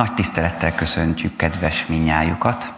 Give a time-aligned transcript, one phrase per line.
[0.00, 2.72] Nagy tisztelettel köszöntjük kedves minnyájukat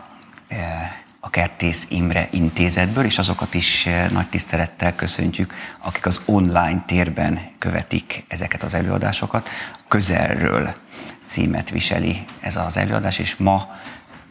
[1.21, 8.25] a Kertész Imre intézetből, és azokat is nagy tisztelettel köszöntjük, akik az online térben követik
[8.29, 9.49] ezeket az előadásokat.
[9.89, 10.73] Közelről
[11.25, 13.55] címet viseli ez az előadás, és ma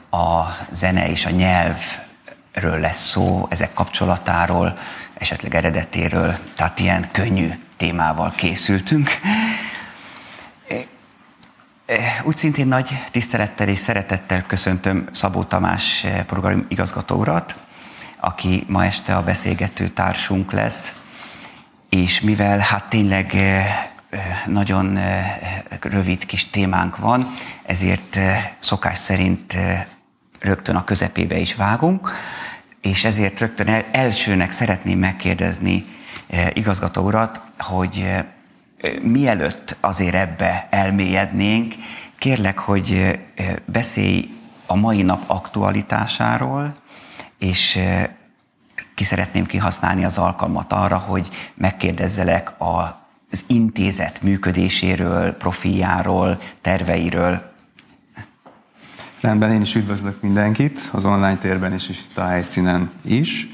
[0.09, 4.78] a zene és a nyelvről lesz szó, ezek kapcsolatáról,
[5.14, 9.09] esetleg eredetéről, tehát ilyen könnyű témával készültünk.
[12.23, 17.27] Úgy szintén nagy tisztelettel és szeretettel köszöntöm Szabó Tamás program igazgató
[18.20, 20.94] aki ma este a beszélgető társunk lesz,
[21.90, 23.36] és mivel hát tényleg
[24.45, 25.00] nagyon
[25.80, 27.27] rövid kis témánk van,
[27.66, 28.20] ezért
[28.59, 29.58] szokás szerint
[30.39, 32.12] rögtön a közepébe is vágunk,
[32.81, 35.86] és ezért rögtön elsőnek szeretném megkérdezni
[36.53, 38.06] igazgató urat, hogy
[39.02, 41.74] mielőtt azért ebbe elmélyednénk,
[42.18, 43.20] kérlek, hogy
[43.66, 44.30] beszélj
[44.66, 46.72] a mai nap aktualitásáról,
[47.38, 47.80] és
[48.96, 57.52] ki szeretném kihasználni az alkalmat arra, hogy megkérdezzelek az intézet működéséről, profiljáról, terveiről.
[59.22, 63.48] Rendben, én is üdvözlök mindenkit, az online térben és itt a helyszínen is.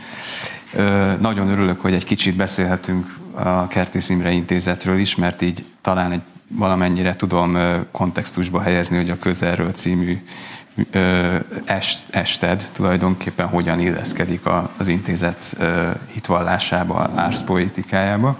[1.20, 6.22] Nagyon örülök, hogy egy kicsit beszélhetünk a Kertész Imre Intézetről is, mert így talán egy
[6.48, 7.58] valamennyire tudom
[7.92, 10.18] kontextusba helyezni, hogy a Közelről című
[11.66, 14.42] est, ested tulajdonképpen hogyan illeszkedik
[14.78, 15.58] az intézet
[16.14, 18.38] hitvallásába, árszpoetikájába.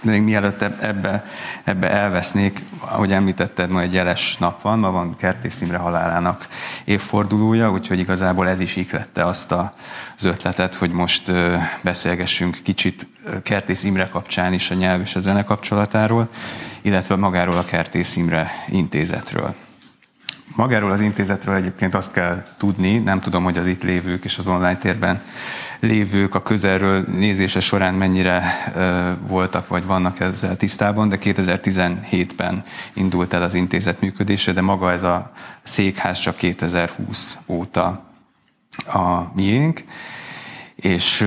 [0.00, 1.24] De még mielőtt ebbe,
[1.64, 6.46] ebbe elvesznék, ahogy említetted, ma egy jeles nap van, ma van Kertész Imre halálának
[6.84, 11.32] évfordulója, úgyhogy igazából ez is iklette azt az ötletet, hogy most
[11.82, 13.06] beszélgessünk kicsit
[13.42, 16.28] Kertész Imre kapcsán is a nyelv és a zene kapcsolatáról,
[16.82, 19.54] illetve magáról a Kertész Imre intézetről.
[20.56, 24.48] Magáról az intézetről egyébként azt kell tudni, nem tudom, hogy az itt lévők és az
[24.48, 25.22] online térben
[25.80, 28.42] lévők a közelről nézése során mennyire
[29.26, 35.02] voltak vagy vannak ezzel tisztában, de 2017-ben indult el az intézet működése, de maga ez
[35.02, 35.32] a
[35.62, 38.04] székház csak 2020 óta
[38.86, 39.84] a miénk,
[40.74, 41.26] és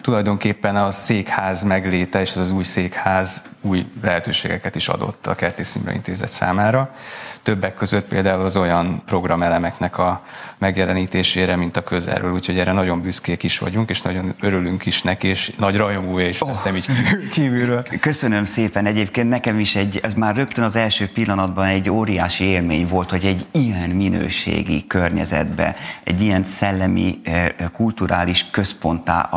[0.00, 5.74] tulajdonképpen a székház megléte és az, az új székház új lehetőségeket is adott a Kertész
[5.74, 6.94] Imre Intézet számára.
[7.42, 10.22] Többek között például az olyan programelemeknek a
[10.58, 15.28] megjelenítésére, mint a közelről, úgyhogy erre nagyon büszkék is vagyunk, és nagyon örülünk is neki,
[15.28, 16.48] és nagy rajongó és oh.
[16.48, 16.86] lettem így
[17.32, 17.86] kívülről.
[18.00, 18.86] Köszönöm szépen.
[18.86, 23.24] Egyébként nekem is egy, ez már rögtön az első pillanatban egy óriási élmény volt, hogy
[23.24, 29.28] egy ilyen minőségi környezetbe, egy ilyen szellemi, eh, kulturális központtá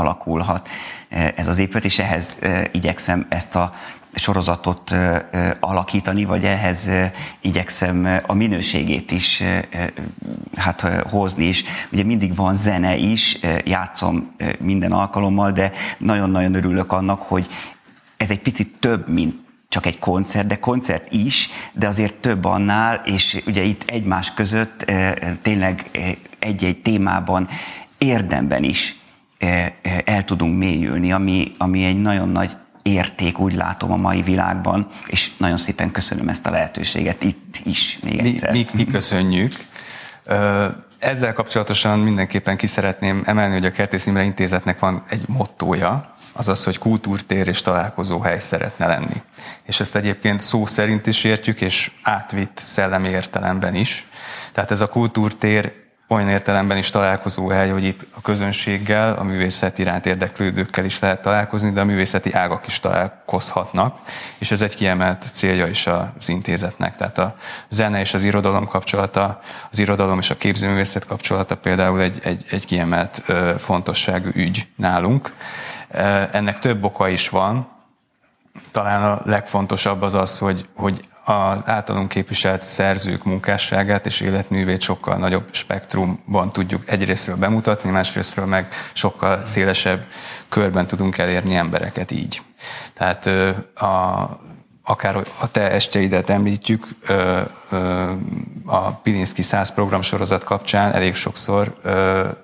[0.41, 0.69] alakulhat
[1.09, 3.71] eh, ez az épület, és ehhez eh, igyekszem ezt a
[4.13, 4.95] sorozatot
[5.59, 6.89] alakítani, vagy ehhez
[7.41, 9.43] igyekszem a minőségét is
[10.55, 11.63] hát, hozni is.
[11.91, 17.47] Ugye mindig van zene is, játszom minden alkalommal, de nagyon-nagyon örülök annak, hogy
[18.17, 19.35] ez egy picit több, mint
[19.69, 24.91] csak egy koncert, de koncert is, de azért több annál, és ugye itt egymás között
[25.41, 25.89] tényleg
[26.39, 27.47] egy-egy témában
[27.97, 29.00] érdemben is
[30.05, 35.31] el tudunk mélyülni, ami, ami egy nagyon nagy érték, úgy látom a mai világban, és
[35.37, 38.51] nagyon szépen köszönöm ezt a lehetőséget itt is még egyszer.
[38.51, 39.53] Mi, mi, mi köszönjük.
[40.99, 46.63] Ezzel kapcsolatosan mindenképpen ki szeretném emelni, hogy a Kertész Imre Intézetnek van egy mottója, azaz,
[46.63, 49.21] hogy kultúrtér és találkozóhely szeretne lenni.
[49.63, 54.07] És ezt egyébként szó szerint is értjük, és átvitt szellemi értelemben is.
[54.51, 55.73] Tehát ez a kultúrtér
[56.11, 61.21] olyan értelemben is találkozó hely, hogy itt a közönséggel, a művészet iránt érdeklődőkkel is lehet
[61.21, 63.97] találkozni, de a művészeti ágak is találkozhatnak,
[64.37, 66.95] és ez egy kiemelt célja is az intézetnek.
[66.95, 67.35] Tehát a
[67.69, 69.39] zene és az irodalom kapcsolata,
[69.71, 73.23] az irodalom és a képzőművészet kapcsolata például egy, egy, egy kiemelt
[73.57, 75.33] fontosságú ügy nálunk.
[76.31, 77.67] Ennek több oka is van,
[78.71, 85.17] talán a legfontosabb az az, hogy, hogy az általunk képviselt szerzők munkásságát és életművét sokkal
[85.17, 90.05] nagyobb spektrumban tudjuk egyrésztről bemutatni, másrésztről meg sokkal szélesebb
[90.49, 92.41] körben tudunk elérni embereket így.
[92.93, 93.25] Tehát
[93.75, 94.29] a,
[94.83, 96.87] akár a te esteidet említjük,
[98.65, 101.81] a Pilinszki 100 programsorozat kapcsán elég sokszor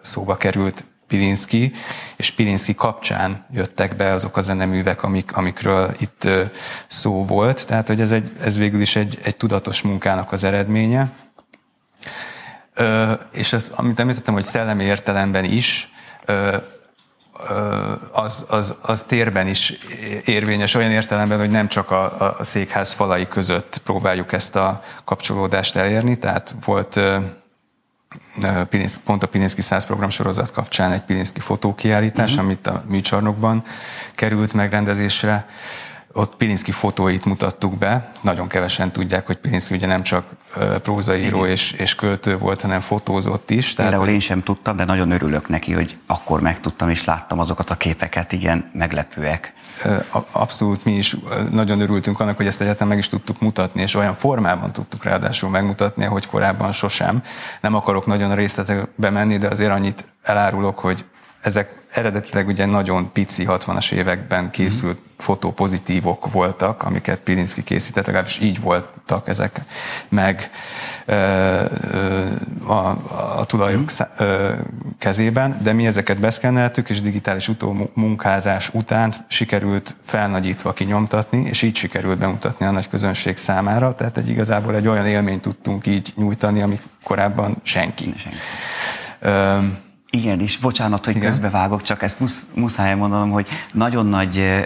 [0.02, 1.72] szóba került Pilinszki,
[2.16, 6.28] és Pilinszki kapcsán jöttek be azok a zeneművek, amik, amikről itt
[6.88, 7.68] szó volt.
[7.68, 11.12] Tehát, hogy ez, egy, ez végül is egy, egy tudatos munkának az eredménye.
[13.32, 15.92] És ez, amit említettem, hogy szellemi értelemben is,
[18.12, 19.74] az, az, az térben is
[20.26, 25.76] érvényes, olyan értelemben, hogy nem csak a, a székház falai között próbáljuk ezt a kapcsolódást
[25.76, 27.00] elérni, tehát volt
[29.04, 32.46] pont a Pilinszki 100 program sorozat kapcsán egy Pilinszki fotókiállítás, uh-huh.
[32.46, 33.64] amit a műcsarnokban
[34.14, 35.46] került megrendezésre,
[36.18, 38.12] ott Pilinszki fotóit mutattuk be.
[38.22, 40.26] Nagyon kevesen tudják, hogy Pilinszki ugye nem csak
[40.82, 43.74] prózaíró és, és költő volt, hanem fotózott is.
[43.74, 47.70] Tehát, Például én sem tudtam, de nagyon örülök neki, hogy akkor megtudtam és láttam azokat
[47.70, 49.54] a képeket, igen, meglepőek.
[50.32, 51.16] Abszolút mi is
[51.52, 55.50] nagyon örültünk annak, hogy ezt egyetem meg is tudtuk mutatni, és olyan formában tudtuk ráadásul
[55.50, 57.22] megmutatni, hogy korábban sosem.
[57.62, 61.06] Nem akarok nagyon részletekbe menni, de azért annyit elárulok, hogy
[61.48, 65.04] ezek eredetileg ugye nagyon pici 60-as években készült mm.
[65.18, 69.62] fotopozitívok voltak, amiket Pirinszki készített, legalábbis így voltak ezek
[70.10, 70.50] meg
[72.68, 72.74] a,
[73.38, 73.92] a tulajok
[74.24, 74.50] mm.
[75.00, 82.18] kezében, de mi ezeket beszkenneltük, és digitális utómunkázás után sikerült felnagyítva kinyomtatni, és így sikerült
[82.18, 86.82] bemutatni a nagy közönség számára, tehát egy igazából egy olyan élményt tudtunk így nyújtani, amit
[87.04, 88.14] korábban senki.
[88.18, 88.38] senki.
[90.10, 91.30] Igen, és bocsánat, hogy Igen.
[91.30, 94.66] közbevágok, csak ezt musz, muszáj mondanom, hogy nagyon nagy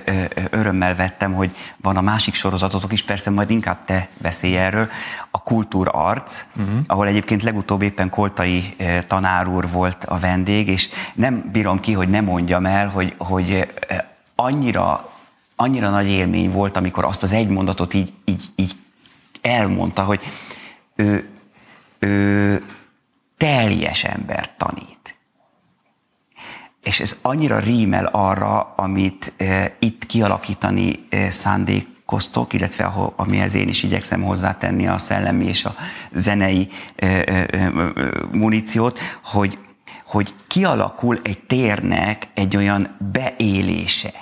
[0.50, 4.90] örömmel vettem, hogy van a másik sorozatotok is, persze majd inkább te beszélj erről,
[5.32, 6.80] a Kultúr Arc, uh-huh.
[6.88, 8.76] ahol egyébként legutóbb éppen Koltai
[9.08, 13.68] tanár úr volt a vendég, és nem bírom ki, hogy ne mondjam el, hogy, hogy
[14.36, 15.12] annyira,
[15.56, 18.76] annyira nagy élmény volt, amikor azt az egy mondatot így, így, így
[19.42, 20.22] elmondta, hogy
[20.96, 21.30] ő,
[22.00, 22.66] ő
[23.38, 25.16] teljes ember tanít
[26.84, 33.68] és ez annyira rímel arra, amit e, itt kialakítani e, szándékoztok, illetve ahol, amihez én
[33.68, 35.76] is igyekszem hozzátenni a szellemi és a
[36.14, 37.70] zenei e, e,
[38.32, 39.58] muníciót, hogy,
[40.06, 44.14] hogy kialakul egy térnek egy olyan beélése.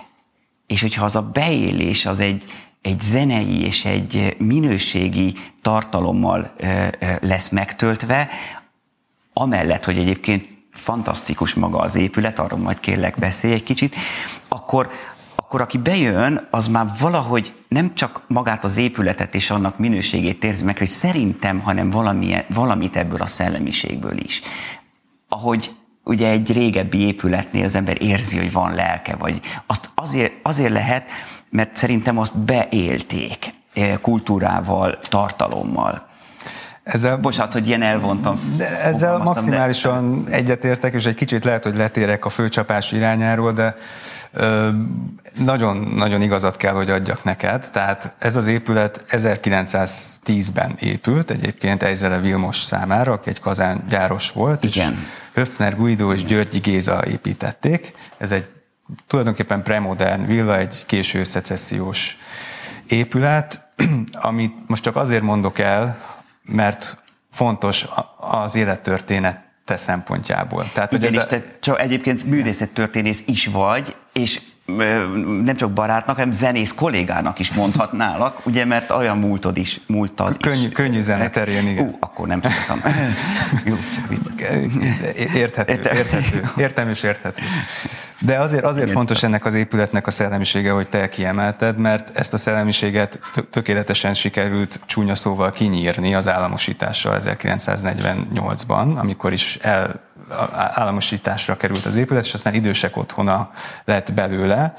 [0.67, 2.43] És hogyha az a beélés az egy,
[2.81, 6.55] egy zenei és egy minőségi tartalommal
[7.21, 8.29] lesz megtöltve,
[9.33, 13.95] amellett, hogy egyébként fantasztikus maga az épület, arról majd kérlek beszélj egy kicsit,
[14.47, 14.89] akkor,
[15.35, 20.63] akkor aki bejön, az már valahogy nem csak magát az épületet és annak minőségét érzi
[20.63, 24.41] meg, hogy szerintem, hanem valamilyen, valamit ebből a szellemiségből is.
[25.27, 30.71] Ahogy ugye egy régebbi épületnél az ember érzi, hogy van lelke, vagy azt azért, azért
[30.71, 31.09] lehet,
[31.51, 36.05] mert szerintem azt beélték eh, kultúrával, tartalommal.
[36.91, 38.55] Ezzel, Bocsánat, hogy ilyen elvontam.
[38.57, 40.31] De ezzel maximálisan de...
[40.31, 43.75] egyetértek, és egy kicsit lehet, hogy letérek a főcsapás irányáról, de
[45.37, 47.69] nagyon-nagyon igazat kell, hogy adjak neked.
[47.71, 54.63] Tehát ez az épület 1910-ben épült, egyébként Ejzele Vilmos számára, aki egy kazángyáros volt.
[54.63, 54.91] Igen.
[54.91, 54.99] És
[55.33, 57.93] Höfner Guido és Györgyi Géza építették.
[58.17, 58.45] Ez egy
[59.07, 62.17] tulajdonképpen premodern villa, egy késő szecessziós
[62.87, 63.67] épület,
[64.11, 65.97] amit most csak azért mondok el,
[66.51, 67.85] mert fontos
[68.17, 70.69] az élettörténet te szempontjából.
[70.73, 71.39] Tehát, Igen, hogy ez és a...
[71.39, 74.41] te csak egyébként művészettörténész is vagy, és
[75.43, 80.67] nem csak barátnak, hanem zenész kollégának is mondhatnálak, ugye, mert olyan múltad is, múltad könnyű,
[80.67, 80.73] is.
[80.73, 81.87] Könnyű zene terén, igen.
[81.87, 82.81] Ú, akkor nem tudtam.
[83.65, 84.41] Jó, csak vicc.
[85.33, 86.49] Érthető, érthető.
[86.57, 87.41] Értem és érthető.
[88.19, 92.37] De azért, azért fontos ennek az épületnek a szellemisége, hogy te kiemelted, mert ezt a
[92.37, 99.99] szellemiséget tökéletesen sikerült csúnya szóval kinyírni az államosítással 1948-ban, amikor is el,
[100.55, 103.51] államosításra került az épület, és aztán idősek otthona
[103.85, 104.73] lett belőle,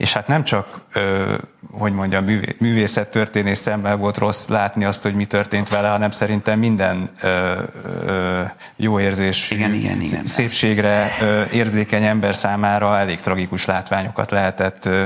[0.00, 1.34] és hát nem csak, ö,
[1.70, 2.24] hogy mondjam,
[2.58, 7.62] művészettörténész szemmel volt rossz látni azt, hogy mi történt vele, hanem szerintem minden ö,
[8.06, 8.42] ö,
[8.76, 15.04] jó érzés, igen, igen, igen, szépségre ö, érzékeny ember számára elég tragikus látványokat lehetett ö,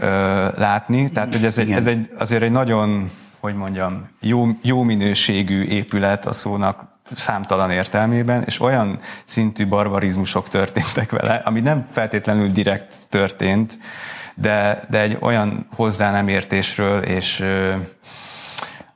[0.00, 1.10] ö, látni.
[1.10, 6.26] Tehát, hogy ez, egy, ez egy, azért egy nagyon, hogy mondjam, jó, jó minőségű épület
[6.26, 13.78] a szónak számtalan értelmében, és olyan szintű barbarizmusok történtek vele, ami nem feltétlenül direkt történt,
[14.34, 17.44] de, de egy olyan hozzá nem értésről és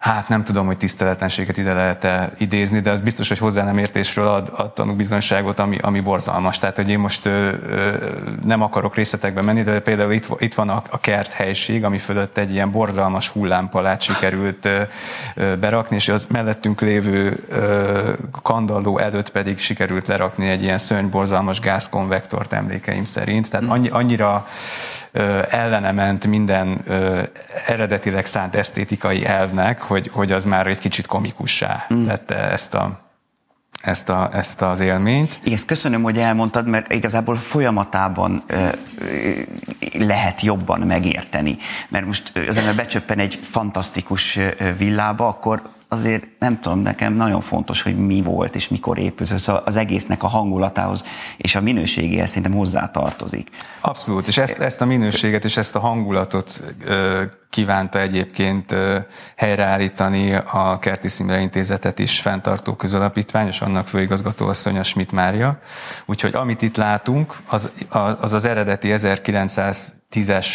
[0.00, 4.26] hát nem tudom, hogy tiszteletlenséget ide lehet-e idézni, de az biztos, hogy hozzá nem értésről
[4.26, 6.59] ad, ad tanúbizonyságot, ami, ami borzalmas.
[6.59, 7.95] Tehát, hogy én most ö, ö,
[8.45, 12.38] nem akarok részletekbe menni, de például itt, itt van a, a kert helység, ami fölött
[12.38, 14.83] egy ilyen borzalmas hullámpalát sikerült ö,
[15.35, 21.61] ö, berakni, és az mellettünk lévő ö, kandalló előtt pedig sikerült lerakni egy ilyen szörnyborzalmas
[21.61, 23.50] gázkonvektort emlékeim szerint.
[23.50, 24.47] Tehát annyi, annyira
[25.50, 26.85] ellene ment minden
[27.67, 32.07] eredetileg szánt esztétikai elvnek, hogy, hogy az már egy kicsit komikussá mm.
[32.07, 33.09] tette ezt a
[33.83, 35.38] ezt, a, ezt az élményt.
[35.43, 38.69] Igen, ezt köszönöm, hogy elmondtad, mert igazából folyamatában ö,
[39.93, 41.57] lehet jobban megérteni.
[41.88, 44.38] Mert most az ember becsöppen egy fantasztikus
[44.79, 49.38] villába, akkor azért nem tudom, nekem nagyon fontos, hogy mi volt és mikor épült.
[49.38, 51.04] Szóval az egésznek a hangulatához
[51.37, 53.49] és a minőségéhez szerintem hozzá tartozik.
[53.80, 58.99] Abszolút, és ezt, ezt a minőséget és ezt a hangulatot ö, kívánta egyébként ö,
[59.37, 65.59] helyreállítani a Kerti Szimre Intézetet is fenntartó közalapítvány, és annak főigazgatóasszonya Schmidt Mária.
[66.06, 70.47] Úgyhogy amit itt látunk, az az, az eredeti 1910-es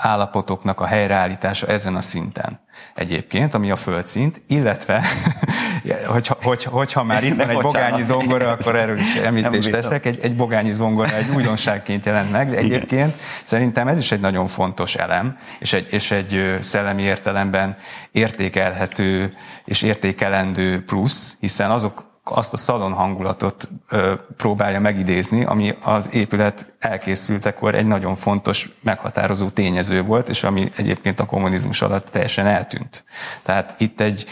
[0.00, 2.60] állapotoknak a helyreállítása ezen a szinten.
[2.94, 5.04] Egyébként, ami a földszint, illetve,
[6.06, 10.18] hogyha, hogy, hogyha már itt van egy bogányi zongora, akkor erről is említést teszek, egy,
[10.22, 13.14] egy bogányi zongora egy újdonságként jelent meg, de egyébként
[13.44, 17.76] szerintem ez is egy nagyon fontos elem, és egy, és egy szellemi értelemben
[18.12, 26.08] értékelhető és értékelendő plusz, hiszen azok azt a szalon hangulatot ö, próbálja megidézni, ami az
[26.12, 32.46] épület elkészültekor egy nagyon fontos, meghatározó tényező volt, és ami egyébként a kommunizmus alatt teljesen
[32.46, 33.04] eltűnt.
[33.42, 34.24] Tehát itt egy,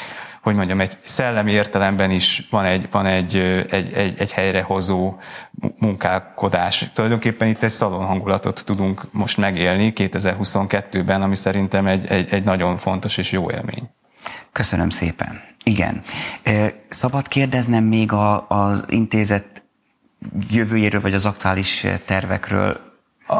[0.42, 3.36] hogy mondjam, egy szellemi értelemben is van egy, van egy,
[3.70, 5.16] egy, egy, egy helyrehozó
[5.78, 6.90] munkálkodás.
[6.92, 12.76] Tulajdonképpen itt egy szalon hangulatot tudunk most megélni 2022-ben, ami szerintem egy, egy, egy nagyon
[12.76, 13.90] fontos és jó élmény.
[14.52, 15.40] Köszönöm szépen.
[15.64, 16.00] Igen.
[16.88, 19.62] Szabad kérdeznem még a, az intézet
[20.50, 22.80] jövőjéről, vagy az aktuális tervekről?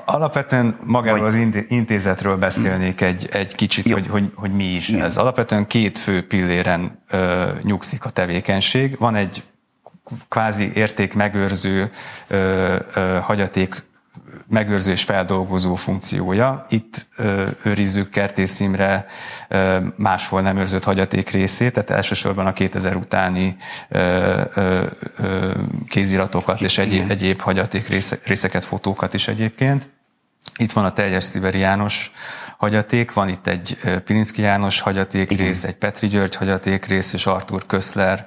[0.04, 1.34] Alapvetően magáról az
[1.68, 5.04] intézetről beszélnék egy, egy kicsit, hogy, hogy, hogy mi is Igen.
[5.04, 5.16] ez.
[5.16, 8.98] Alapvetően két fő pilléren ö, nyugszik a tevékenység.
[8.98, 9.42] Van egy
[10.28, 11.90] kvázi értékmegőrző
[12.26, 13.82] ö, ö, hagyaték
[14.48, 16.66] megőrző és feldolgozó funkciója.
[16.68, 17.06] Itt
[17.62, 19.06] őrizzük Kertész Imre
[19.96, 23.56] máshol nem őrzött hagyaték részét, tehát elsősorban a 2000 utáni
[25.88, 29.88] kéziratokat és egyéb, egyéb hagyaték része, részeket, fotókat is egyébként.
[30.56, 32.10] Itt van a teljes Sziberi János
[32.56, 35.46] hagyaték, van itt egy Pilinszki János hagyaték Igen.
[35.46, 38.26] rész, egy Petri György hagyaték rész, és Artur Köszler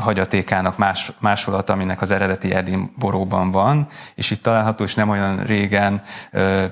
[0.00, 6.02] hagyatékának más, másolata, aminek az eredeti Edinboróban van, és itt található, és nem olyan régen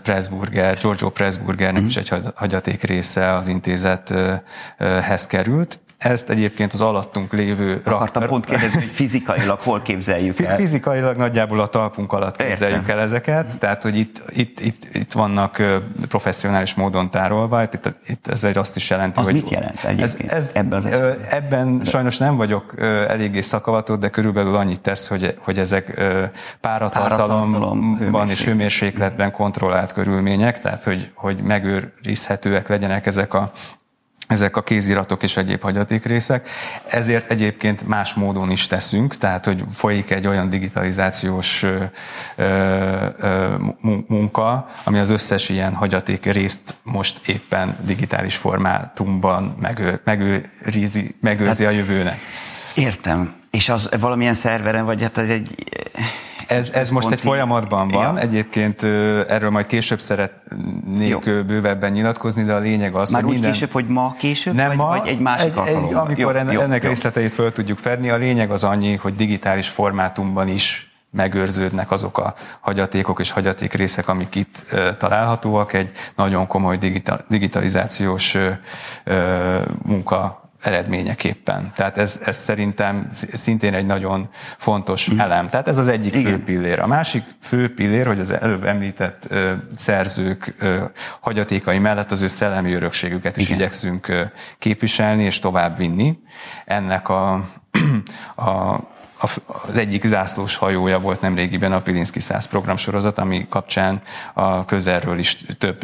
[0.03, 1.87] Pressburger, Giorgio Pressburgernek mm.
[1.87, 5.79] is egy hagyaték része az intézethez került.
[6.01, 7.81] Ezt egyébként az alattunk lévő...
[7.85, 10.57] Akartam pont kérdezni, hogy fizikailag hol képzeljük el?
[10.57, 12.99] Fizikailag nagyjából a talpunk alatt képzeljük Értem.
[12.99, 15.63] el ezeket, tehát hogy itt, itt, itt, itt vannak
[16.09, 19.35] professzionális módon tárolva, itt, itt ez egy azt is jelenti, az hogy...
[19.35, 20.89] mit jelent egyébként ez, ez, ebben, az
[21.31, 21.85] ebben de.
[21.85, 22.75] sajnos nem vagyok
[23.09, 26.03] eléggé szakavatott, de körülbelül annyit tesz, hogy, hogy ezek
[26.61, 33.51] páratartalomban és hőmérsékletben kontrollált körülmények, tehát hogy, hogy megőrizhetőek legyenek ezek a
[34.31, 36.49] ezek a kéziratok és egyéb hagyatékrészek.
[36.89, 41.85] Ezért egyébként más módon is teszünk, tehát hogy folyik egy olyan digitalizációs ö,
[43.17, 43.55] ö,
[44.07, 51.73] munka, ami az összes ilyen hagyaték részt most éppen digitális formátumban megő, megőrizi, megőrzi hát,
[51.73, 52.19] a jövőnek.
[52.75, 53.35] Értem.
[53.51, 55.55] És az valamilyen szerveren, vagy hát ez egy
[56.51, 58.21] ez, ez most egy folyamatban van, ja.
[58.21, 58.83] egyébként
[59.29, 61.19] erről majd később szeretnék Jó.
[61.19, 63.53] bővebben nyilatkozni, de a lényeg az, Már hogy minden...
[63.53, 66.61] később, hogy ma később, nem vagy, ma, vagy egy másik egy, egy, Amikor jó, ennek,
[66.61, 66.89] ennek jó.
[66.89, 72.35] részleteit föl tudjuk fedni, a lényeg az annyi, hogy digitális formátumban is megőrződnek azok a
[72.61, 75.73] hagyatékok és hagyatékrészek, amik itt e, találhatóak.
[75.73, 76.79] Egy nagyon komoly
[77.29, 78.61] digitalizációs e,
[79.83, 81.73] munka eredményeképpen.
[81.75, 85.21] Tehát ez, ez szerintem szintén egy nagyon fontos mm.
[85.21, 85.49] elem.
[85.49, 86.33] Tehát ez az egyik Igen.
[86.33, 86.81] fő pillér.
[86.81, 90.85] A másik fő pillér, hogy az előbb említett ö, szerzők ö,
[91.21, 93.57] hagyatékai mellett az ő szellemi örökségüket is Igen.
[93.57, 94.23] igyekszünk ö,
[94.59, 96.19] képviselni és továbbvinni.
[96.65, 97.45] Ennek a,
[98.37, 98.79] a
[99.69, 104.03] az egyik zászlós hajója volt nemrégiben a Pilinszki 100 programsorozat, ami kapcsán
[104.35, 105.79] a közelről is több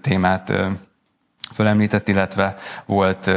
[0.00, 0.52] témát
[1.52, 3.30] fölemlített, illetve volt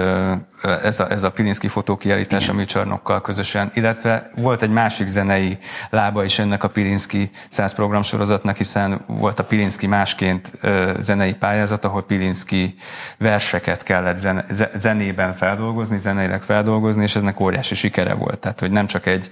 [0.61, 5.57] ez a, ez a Pilinszki fotókiállítás a műcsarnokkal közösen, illetve volt egy másik zenei
[5.89, 10.51] lába is ennek a Pilinszki 100 programsorozatnak, hiszen volt a Pilinszki másként
[10.99, 12.75] zenei pályázat, ahol Pilinszki
[13.17, 18.39] verseket kellett zene, zenében feldolgozni, zeneileg feldolgozni, és ennek óriási sikere volt.
[18.39, 19.29] Tehát, hogy nem csak egy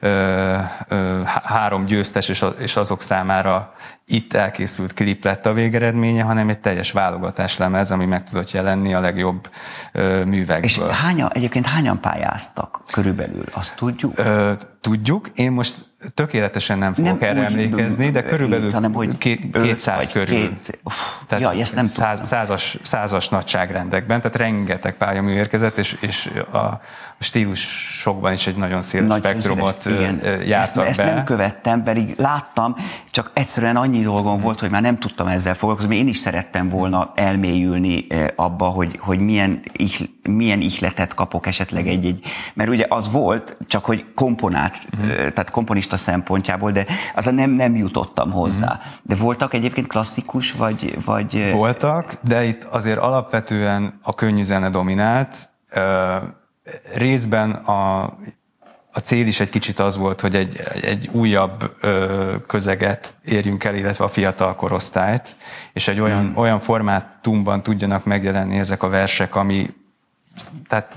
[0.00, 0.56] ö,
[0.88, 3.74] ö, három győztes és, és azok számára
[4.08, 8.94] itt elkészült klip lett a végeredménye, hanem egy teljes válogatás lemez, ami meg tudott jelenni
[8.94, 9.48] a legjobb
[9.92, 10.65] ö, művekből.
[10.66, 13.44] És hányan, egyébként hányan pályáztak körülbelül?
[13.52, 14.18] Azt tudjuk?
[14.18, 15.28] Ö, tudjuk.
[15.34, 20.08] Én most tökéletesen nem fogok nem erre úgy, emlékezni, de körülbelül hanem, hogy két, 200
[20.08, 20.34] körül.
[20.34, 20.94] Két, uff,
[21.26, 26.80] tehát ja, ezt nem száz, százas, százas nagyságrendekben, tehát rengeteg pályamű érkezett, és, és a
[27.18, 29.84] stílusokban is egy nagyon széles Nagy spektrumot
[30.46, 30.84] jártak ezt, be.
[30.84, 32.76] Ezt nem követtem, pedig láttam,
[33.10, 35.96] csak egyszerűen annyi dolgom volt, hogy már nem tudtam ezzel foglalkozni.
[35.96, 38.06] Én is szerettem volna elmélyülni
[38.36, 39.62] abba, hogy, hogy milyen,
[40.22, 45.08] milyen ihletet kapok esetleg egy-egy, mert ugye az volt, csak hogy komponált, uh-huh.
[45.08, 48.66] tehát komponista szempontjából, de aztán nem, nem jutottam hozzá.
[48.66, 48.92] Uh-huh.
[49.02, 51.50] De voltak egyébként klasszikus, vagy, vagy...
[51.52, 55.48] Voltak, de itt azért alapvetően a könnyű zene dominált,
[56.94, 58.02] részben a,
[58.92, 63.74] a cél is egy kicsit az volt, hogy egy, egy újabb ö, közeget érjünk el,
[63.74, 65.36] illetve a fiatal korosztályt,
[65.72, 66.36] és egy olyan, hmm.
[66.36, 69.74] olyan formátumban tudjanak megjelenni ezek a versek, ami
[70.68, 70.96] tehát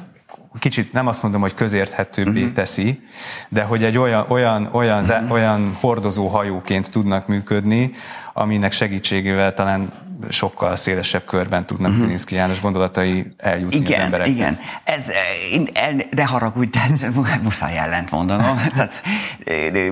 [0.59, 2.53] kicsit nem azt mondom, hogy közérthetőbbé uh-huh.
[2.53, 3.07] teszi,
[3.49, 5.31] de hogy egy olyan, olyan, olyan, uh-huh.
[5.31, 7.91] olyan hordozó hajóként tudnak működni,
[8.33, 9.91] aminek segítségével talán
[10.29, 12.03] sokkal szélesebb körben tudnak uh-huh.
[12.03, 14.35] Pilinszki János gondolatai eljutni igen, az emberekhez.
[14.35, 15.07] Igen, ez,
[15.51, 17.09] én el, de haragudj, de
[17.43, 19.01] muszáj ellent mondanom, tehát,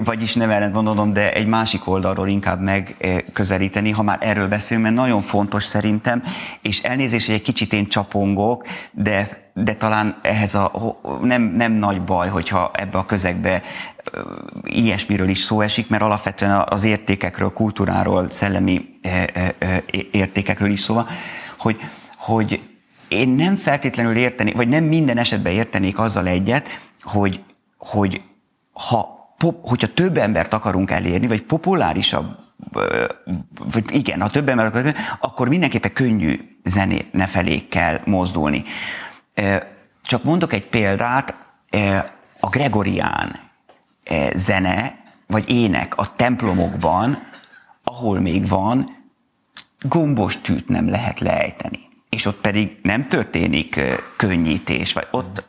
[0.03, 4.97] vagyis nem ellent mondanom, de egy másik oldalról inkább megközelíteni, ha már erről beszélünk, mert
[4.97, 6.23] nagyon fontos szerintem,
[6.61, 10.71] és elnézést, hogy egy kicsit én csapongok, de de talán ehhez a,
[11.21, 13.61] nem, nem nagy baj, hogyha ebbe a közegbe
[14.63, 18.99] ilyesmiről is szó esik, mert alapvetően az értékekről, kultúráról, szellemi
[20.11, 21.07] értékekről is szó van,
[21.59, 21.79] hogy,
[22.17, 22.61] hogy
[23.07, 27.43] én nem feltétlenül érteni, vagy nem minden esetben értenék azzal egyet, hogy,
[27.77, 28.21] hogy
[28.73, 29.15] ha
[29.61, 32.37] hogyha több embert akarunk elérni, vagy populárisabb,
[33.73, 38.63] vagy igen, ha több akarunk, akkor mindenképpen könnyű zené felé kell mozdulni.
[40.03, 41.35] Csak mondok egy példát,
[42.39, 43.35] a gregorián
[44.33, 47.17] zene, vagy ének a templomokban,
[47.83, 48.95] ahol még van,
[49.79, 51.79] gombos tűt nem lehet leejteni.
[52.09, 53.81] És ott pedig nem történik
[54.15, 55.43] könnyítés, vagy ott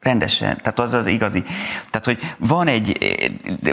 [0.00, 1.42] rendesen, tehát az az igazi.
[1.90, 2.98] Tehát, hogy van egy,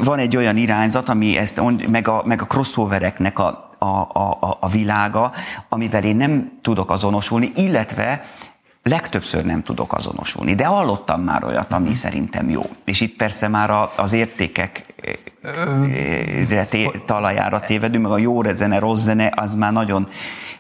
[0.02, 4.68] van egy olyan irányzat, ami ezt, meg a, meg a crossovereknek a, a, a, a
[4.68, 5.34] világa,
[5.70, 8.26] amivel én nem tudok azonosulni, illetve
[8.84, 12.70] legtöbbször nem tudok azonosulni, de hallottam már olyat, ami szerintem jó.
[12.86, 14.82] És itt persze már az értékek
[17.06, 20.08] talajára tévedünk, meg a jó zene, rossz zene, az már nagyon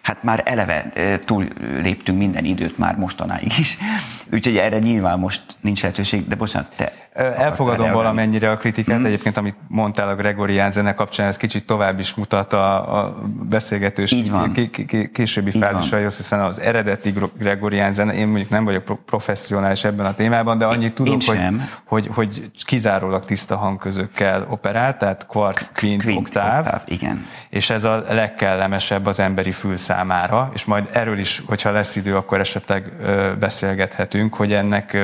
[0.03, 0.91] hát már eleve
[1.25, 1.47] túl
[1.81, 3.77] léptünk minden időt már mostanáig is.
[4.33, 9.05] Úgyhogy erre nyilván most nincs lehetőség, de bocsánat, te Elfogadom valamennyire a kritikát, mm.
[9.05, 13.15] egyébként amit mondtál a Gregorián zene kapcsán, ez kicsit tovább is mutat a, a
[13.49, 14.53] beszélgetős Így van.
[14.53, 20.05] K- k- későbbi fázisaihoz, hiszen az eredeti Gregorián zene, én mondjuk nem vagyok professzionális ebben
[20.05, 21.39] a témában, de annyit tudok, hogy,
[21.85, 27.25] hogy, hogy kizárólag tiszta hangközökkel operál, tehát kvart, quint, quint oktáv, oktáv, igen.
[27.49, 32.15] és ez a legkellemesebb az emberi fül számára, és majd erről is, hogyha lesz idő,
[32.15, 32.91] akkor esetleg
[33.39, 34.97] beszélgethetünk, hogy ennek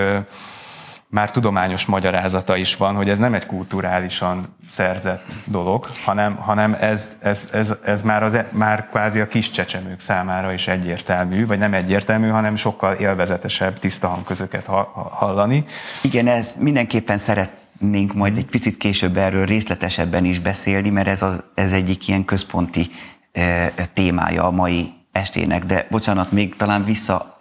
[1.12, 7.17] már tudományos magyarázata is van, hogy ez nem egy kulturálisan szerzett dolog, hanem, hanem ez,
[7.21, 11.73] ez, ez, ez már, az, már kvázi a kis csecsemők számára is egyértelmű, vagy nem
[11.73, 14.65] egyértelmű, hanem sokkal élvezetesebb tiszta hangközöket
[15.12, 15.65] hallani.
[16.02, 21.43] Igen, ez mindenképpen szeretnénk majd egy picit később erről részletesebben is beszélni, mert ez, az,
[21.54, 23.18] ez egyik ilyen központi e,
[23.93, 27.37] témája a mai estének, de bocsánat, még talán vissza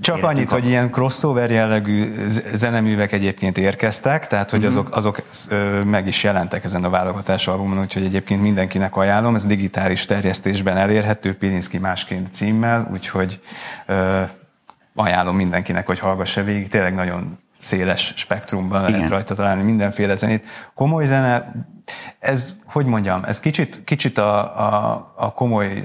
[0.00, 0.54] csak annyit, a...
[0.54, 4.78] hogy ilyen crossover jellegű zeneművek egyébként érkeztek, tehát hogy uh-huh.
[4.78, 5.22] azok, azok
[5.84, 11.34] meg is jelentek ezen a válogatás albumon, úgyhogy egyébként mindenkinek ajánlom, ez digitális terjesztésben elérhető,
[11.34, 13.40] Pilinszki másként címmel, úgyhogy
[14.94, 18.92] ajánlom mindenkinek, hogy hallgassa végig, tényleg nagyon széles spektrumban Igen.
[18.92, 20.46] lehet rajta találni mindenféle zenét.
[20.74, 21.52] Komoly zene,
[22.18, 25.82] ez, hogy mondjam, ez kicsit, kicsit a, a, a komoly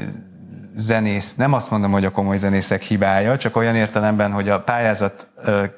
[0.75, 5.27] zenész, nem azt mondom, hogy a komoly zenészek hibája, csak olyan értelemben, hogy a pályázat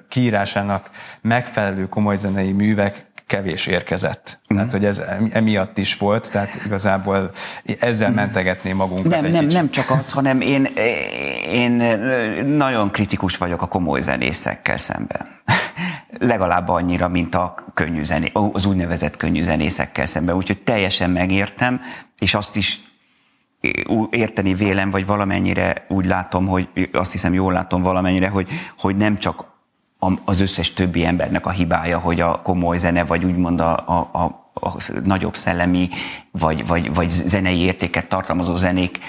[0.10, 0.90] kiírásának
[1.22, 4.40] megfelelő komoly zenei művek kevés érkezett.
[4.54, 4.56] Mm.
[4.56, 7.32] Tehát, hogy ez emiatt is volt, tehát igazából
[7.80, 8.18] ezzel mhm.
[8.18, 10.68] mentegetném magunkat Nem, nem, nem csak az, hanem én,
[11.52, 11.72] én
[12.46, 15.28] nagyon kritikus vagyok a komoly zenészekkel szemben.
[16.20, 20.36] Legalább annyira, mint a könnyű zené, az úgynevezett könnyű zenészekkel szemben.
[20.36, 21.82] Úgyhogy teljesen megértem,
[22.20, 22.82] és azt is
[24.10, 29.18] érteni vélem, vagy valamennyire úgy látom, hogy azt hiszem jól látom valamennyire, hogy, hogy nem
[29.18, 29.54] csak
[30.26, 34.24] az összes többi embernek a hibája, hogy a komoly zene, vagy úgymond a, a, a,
[34.54, 35.90] a nagyobb szellemi,
[36.32, 39.00] vagy, vagy, vagy zenei értéket tartalmazó zenék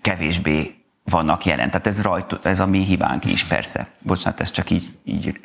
[0.00, 1.70] kevésbé vannak jelen.
[1.70, 3.88] Tehát ez, rajt, ez a mi hibánk is, persze.
[4.02, 5.40] Bocsánat, ez csak így, így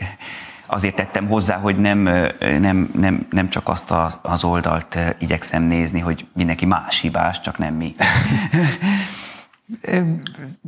[0.72, 2.10] azért tettem hozzá, hogy nem,
[2.60, 7.74] nem, nem, nem csak azt az oldalt igyekszem nézni, hogy mindenki más hibás, csak nem
[7.74, 7.96] mi.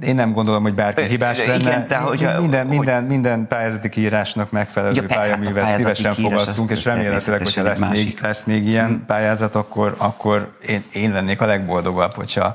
[0.01, 1.55] Én nem gondolom, hogy bárki hibás lenne.
[1.55, 6.69] Igen, de, hogy, minden, hogy, minden, minden pályázati kiírásnak megfelelő ja, pályaművet hát szívesen fogadtunk,
[6.69, 9.05] és remélhetőleg, hogyha lesz még, lesz még ilyen hmm.
[9.05, 12.53] pályázat, akkor, akkor én, én lennék a legboldogabb, hogyha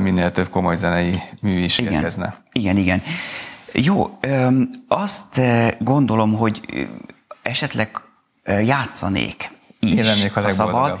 [0.00, 1.92] minél több komoly zenei mű is igen.
[1.92, 2.34] érkezne.
[2.52, 3.02] Igen, igen.
[3.72, 4.18] Jó,
[4.88, 5.40] azt
[5.78, 6.60] gondolom, hogy
[7.42, 8.00] esetleg
[8.44, 9.50] játszanék
[9.80, 10.48] is, Én lennék a.
[10.48, 10.98] Szabad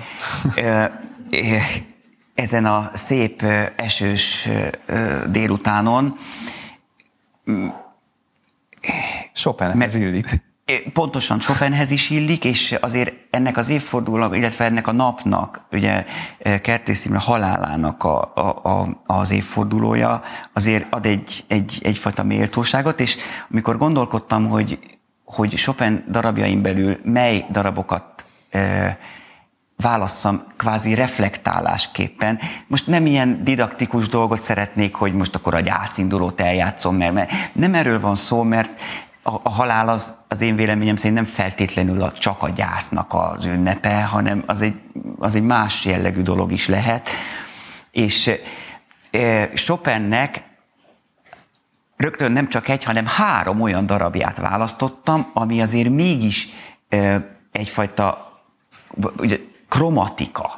[2.34, 3.42] ezen a szép
[3.76, 4.48] esős
[5.26, 6.14] délutánon.
[9.32, 10.46] Chopinhez illik.
[10.92, 16.04] Pontosan Chopinhez is illik, és azért ennek az évfordulónak, illetve ennek a napnak, ugye
[16.62, 23.16] Kertész Imre halálának a, a, a, az évfordulója azért ad egy, egy, egyfajta méltóságot, és
[23.50, 24.78] amikor gondolkodtam, hogy,
[25.24, 28.24] hogy Chopin darabjain belül mely darabokat
[29.76, 32.38] válasszam kvázi reflektálásképpen.
[32.66, 37.74] Most nem ilyen didaktikus dolgot szeretnék, hogy most akkor a gyászindulót eljátszom, mert, mert nem
[37.74, 38.80] erről van szó, mert
[39.28, 43.44] a, a halál az, az én véleményem szerint nem feltétlenül a, csak a gyásznak az
[43.46, 44.80] ünnepe, hanem az egy,
[45.18, 47.08] az egy más jellegű dolog is lehet.
[47.90, 48.30] És
[49.10, 50.42] e, Chopinnek
[51.96, 56.48] rögtön nem csak egy, hanem három olyan darabját választottam, ami azért mégis
[56.88, 58.32] e, egyfajta
[59.16, 59.38] ugye,
[59.68, 60.57] kromatika.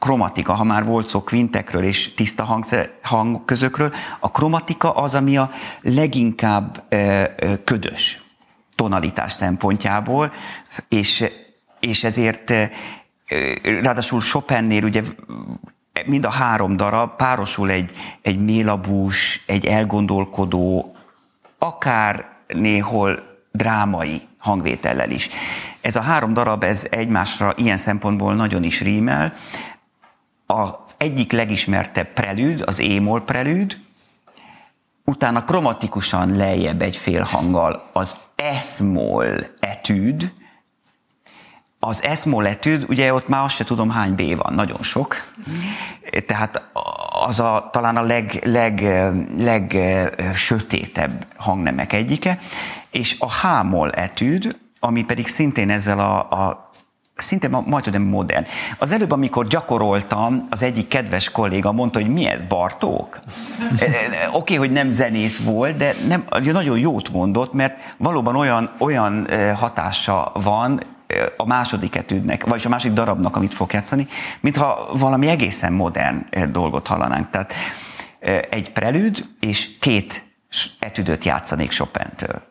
[0.00, 5.50] Kromatika, ha már volt szó kvintekről és tiszta hangszer, hangközökről, a kromatika az, ami a
[5.80, 6.82] leginkább
[7.64, 8.22] ködös
[8.74, 10.32] tonalitás szempontjából,
[10.88, 11.24] és,
[11.80, 12.52] és ezért
[13.62, 15.02] ráadásul Chopinnél ugye
[16.06, 20.94] mind a három darab párosul egy, egy mélabús, egy elgondolkodó,
[21.58, 25.28] akár néhol drámai hangvétellel is.
[25.80, 29.32] Ez a három darab, ez egymásra ilyen szempontból nagyon is rímel.
[30.50, 33.76] Az egyik legismertebb prelűd, az émol prelűd,
[35.04, 40.32] utána kromatikusan lejjebb egy fél hanggal az eszmol etűd,
[41.78, 45.16] az eszmol etűd, ugye ott már azt se tudom hány B van, nagyon sok.
[46.26, 46.62] Tehát
[47.24, 48.80] az a, talán a leg, leg,
[49.36, 49.76] leg
[50.34, 52.38] sötétebb hangnemek egyike,
[52.90, 56.69] és a hámol etűd, ami pedig szintén ezzel a, a
[57.20, 58.46] szinte majd tudom modern.
[58.78, 63.20] Az előbb, amikor gyakoroltam, az egyik kedves kolléga mondta, hogy mi ez, Bartók?
[63.78, 68.70] E, e, oké, hogy nem zenész volt, de nem, nagyon jót mondott, mert valóban olyan,
[68.78, 70.80] olyan e, hatása van
[71.36, 74.06] a második etűdnek, vagyis a másik darabnak, amit fog játszani,
[74.40, 77.30] mintha valami egészen modern dolgot hallanánk.
[77.30, 77.52] Tehát
[78.50, 80.24] egy prelűd és két
[80.78, 82.49] etűdöt játszanék Chopin-től.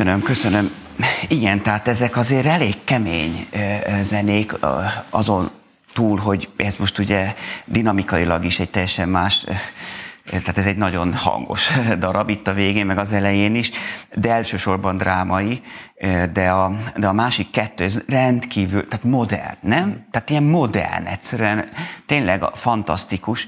[0.00, 0.74] Köszönöm, köszönöm.
[1.28, 3.48] Igen, tehát ezek azért elég kemény
[4.02, 4.52] zenék
[5.10, 5.50] azon
[5.92, 7.34] túl, hogy ez most ugye
[7.64, 9.44] dinamikailag is egy teljesen más
[10.24, 13.70] tehát ez egy nagyon hangos darab itt a végén, meg az elején is,
[14.14, 15.62] de elsősorban drámai,
[16.32, 20.06] de a, de a másik kettő, ez rendkívül, tehát modern, nem?
[20.10, 21.68] Tehát ilyen modern, egyszerűen
[22.06, 23.46] tényleg fantasztikus,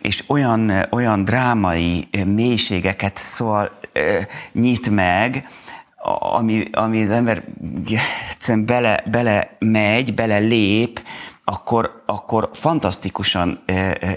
[0.00, 3.78] és olyan, olyan drámai mélységeket szóval
[4.52, 5.46] nyit meg,
[6.18, 7.44] ami, ami az ember
[8.30, 11.02] egyszerűen bele, bele megy, bele lép,
[11.44, 13.64] akkor, akkor fantasztikusan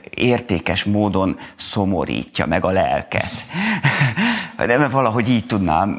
[0.10, 3.32] értékes módon szomorítja meg a lelket.
[4.58, 5.97] De valahogy így tudnám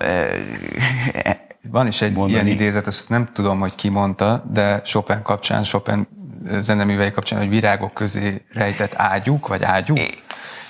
[1.71, 2.33] Van is egy mondani.
[2.33, 6.09] ilyen idézet, ezt nem tudom, hogy ki mondta, de Chopin kapcsán, Chopin
[6.59, 9.99] zeneművei kapcsán, hogy virágok közé rejtett ágyuk, vagy ágyuk.
[9.99, 10.19] É.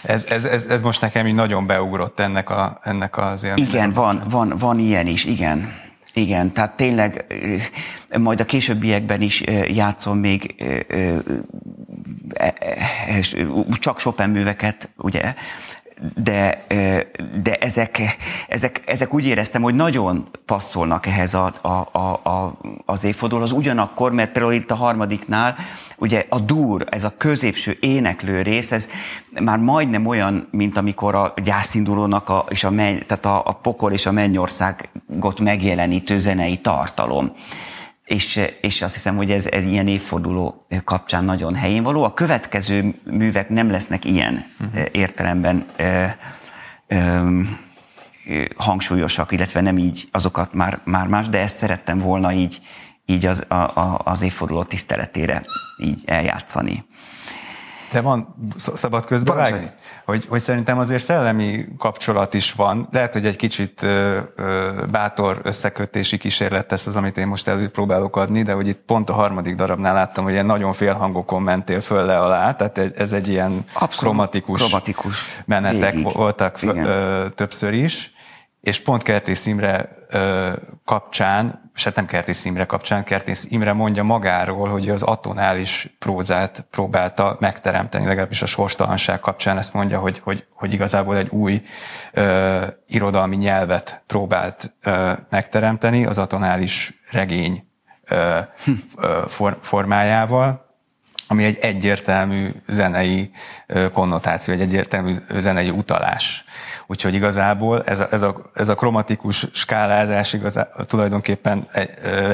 [0.03, 3.73] Ez, ez, ez, ez most nekem így nagyon beugrott ennek, a, ennek az élménynek.
[3.73, 5.73] Igen, van, van, van ilyen is, igen.
[6.13, 7.25] Igen, tehát tényleg
[8.19, 10.55] majd a későbbiekben is játszom még
[13.73, 15.35] csak Chopin műveket, ugye,
[16.23, 16.65] de,
[17.43, 18.01] de ezek,
[18.49, 24.13] ezek, ezek úgy éreztem, hogy nagyon passzolnak ehhez a, a, a, a, az évfordulóhoz, ugyanakkor,
[24.13, 25.57] mert például itt a harmadiknál,
[25.97, 28.89] ugye a dur, ez a középső éneklő rész, ez
[29.41, 33.93] már majdnem olyan, mint amikor a gyászindulónak a, és a, menny, tehát a, a pokol
[33.93, 37.33] és a mennyországot megjelenítő zenei tartalom
[38.11, 42.05] és, és azt hiszem, hogy ez, ez ilyen évforduló kapcsán nagyon helyén való.
[42.05, 44.85] A következő művek nem lesznek ilyen uh-huh.
[44.93, 46.05] értelemben ö,
[46.87, 47.41] ö,
[48.57, 52.61] hangsúlyosak, illetve nem így azokat már, már más, de ezt szerettem volna így,
[53.07, 55.43] így az, a, a, az évforduló tiszteletére
[55.79, 56.85] így eljátszani.
[57.93, 58.35] De van
[58.75, 59.71] szabad közbevágni?
[60.05, 62.89] Hogy, hogy szerintem azért szellemi kapcsolat is van.
[62.93, 68.17] Lehet, hogy egy kicsit ö, ö, bátor összekötési kísérlet tesz az, amit én most előpróbálok
[68.17, 72.05] adni, de hogy itt pont a harmadik darabnál láttam, hogy ilyen nagyon félhangokon mentél föl
[72.05, 76.13] le alá, tehát ez egy ilyen Abszolút, kromatikus, kromatikus menetek Végig.
[76.13, 78.13] voltak föl, ö, többször is
[78.61, 80.49] és pont Kertész Imre ö,
[80.85, 87.37] kapcsán, se nem Kertész Imre kapcsán, Kertész Imre mondja magáról, hogy az atonális prózát próbálta
[87.41, 91.63] megteremteni, legalábbis a sorstalanság kapcsán ezt mondja, hogy, hogy, hogy igazából egy új
[92.13, 97.65] ö, irodalmi nyelvet próbált ö, megteremteni az atonális regény
[98.09, 98.39] ö,
[98.97, 100.70] ö, for, formájával,
[101.31, 103.31] ami egy egyértelmű zenei
[103.93, 106.45] konnotáció, egy egyértelmű zenei utalás.
[106.87, 111.91] Úgyhogy igazából ez a, ez a, ez a kromatikus skálázás igazá, tulajdonképpen egy,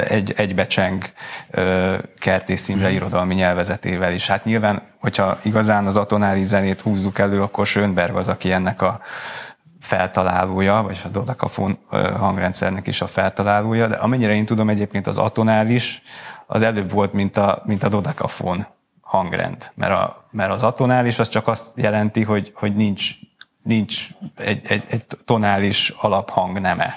[0.07, 1.03] egy, egybecseng
[2.19, 4.27] Kertész Imre irodalmi nyelvezetével is.
[4.27, 8.99] Hát nyilván, hogyha igazán az atonári zenét húzzuk elő, akkor Schönberg az, aki ennek a
[9.79, 11.79] feltalálója, vagy a dodakafon
[12.17, 16.01] hangrendszernek is a feltalálója, de amennyire én tudom, egyébként az atonális
[16.47, 18.65] az előbb volt, mint a, mint a dodakafon
[19.07, 23.15] hangrend, mert, a, mert az atonális az csak azt jelenti, hogy, hogy nincs
[23.67, 26.95] nincs egy, egy, egy tonális alaphang neme?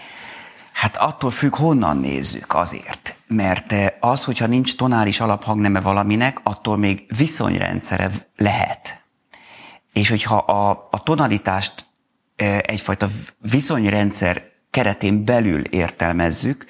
[0.73, 3.17] Hát attól függ, honnan nézzük azért.
[3.27, 5.23] Mert eh, az, hogyha nincs tonális
[5.55, 9.03] neme valaminek, attól még viszonyrendszere lehet.
[9.93, 11.87] És hogyha a, a tonalitást
[12.37, 13.09] eh, egyfajta
[13.39, 16.65] viszonyrendszer keretén belül értelmezzük,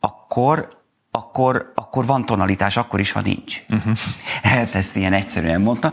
[0.00, 0.84] akkor
[1.16, 3.62] akkor, akkor van tonalitás, akkor is, ha nincs.
[3.68, 3.96] Uh-huh.
[4.42, 5.92] Hát ezt ilyen egyszerűen mondta.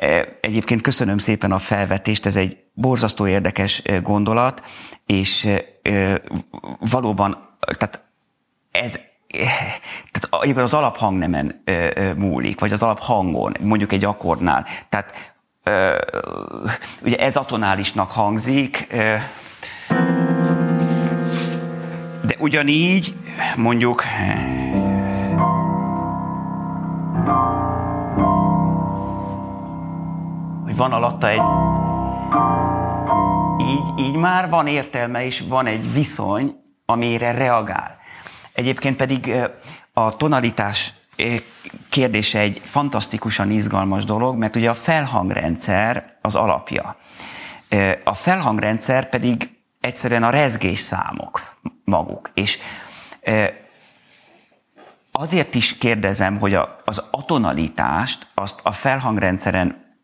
[0.00, 4.62] E, egyébként köszönöm szépen a felvetést, ez egy borzasztó érdekes e, gondolat,
[5.06, 5.48] és
[5.82, 6.20] e,
[6.78, 8.04] valóban, tehát
[8.70, 8.98] ez
[10.10, 11.62] tehát az alaphangnemen
[12.16, 14.66] múlik, vagy az alaphangon, mondjuk egy akkordnál.
[14.88, 15.34] Tehát
[17.02, 18.86] ugye ez atonálisnak hangzik,
[22.26, 23.14] de ugyanígy
[23.56, 24.04] mondjuk
[30.64, 31.42] hogy van alatta egy
[33.60, 36.56] így, így már van értelme, és van egy viszony,
[36.86, 37.96] amire reagál.
[38.52, 39.34] Egyébként pedig
[39.92, 40.92] a tonalitás
[41.88, 46.96] kérdése egy fantasztikusan izgalmas dolog, mert ugye a felhangrendszer az alapja.
[48.04, 49.55] A felhangrendszer pedig
[49.86, 52.30] egyszerűen a rezgés számok maguk.
[52.34, 52.58] És
[55.12, 59.96] azért is kérdezem, hogy a, az atonalitást azt a felhangrendszeren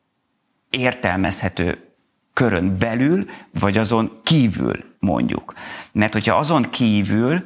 [0.71, 1.95] értelmezhető
[2.33, 3.25] körön belül,
[3.61, 5.55] vagy azon kívül mondjuk.
[5.93, 7.45] Mert hogyha azon kívül,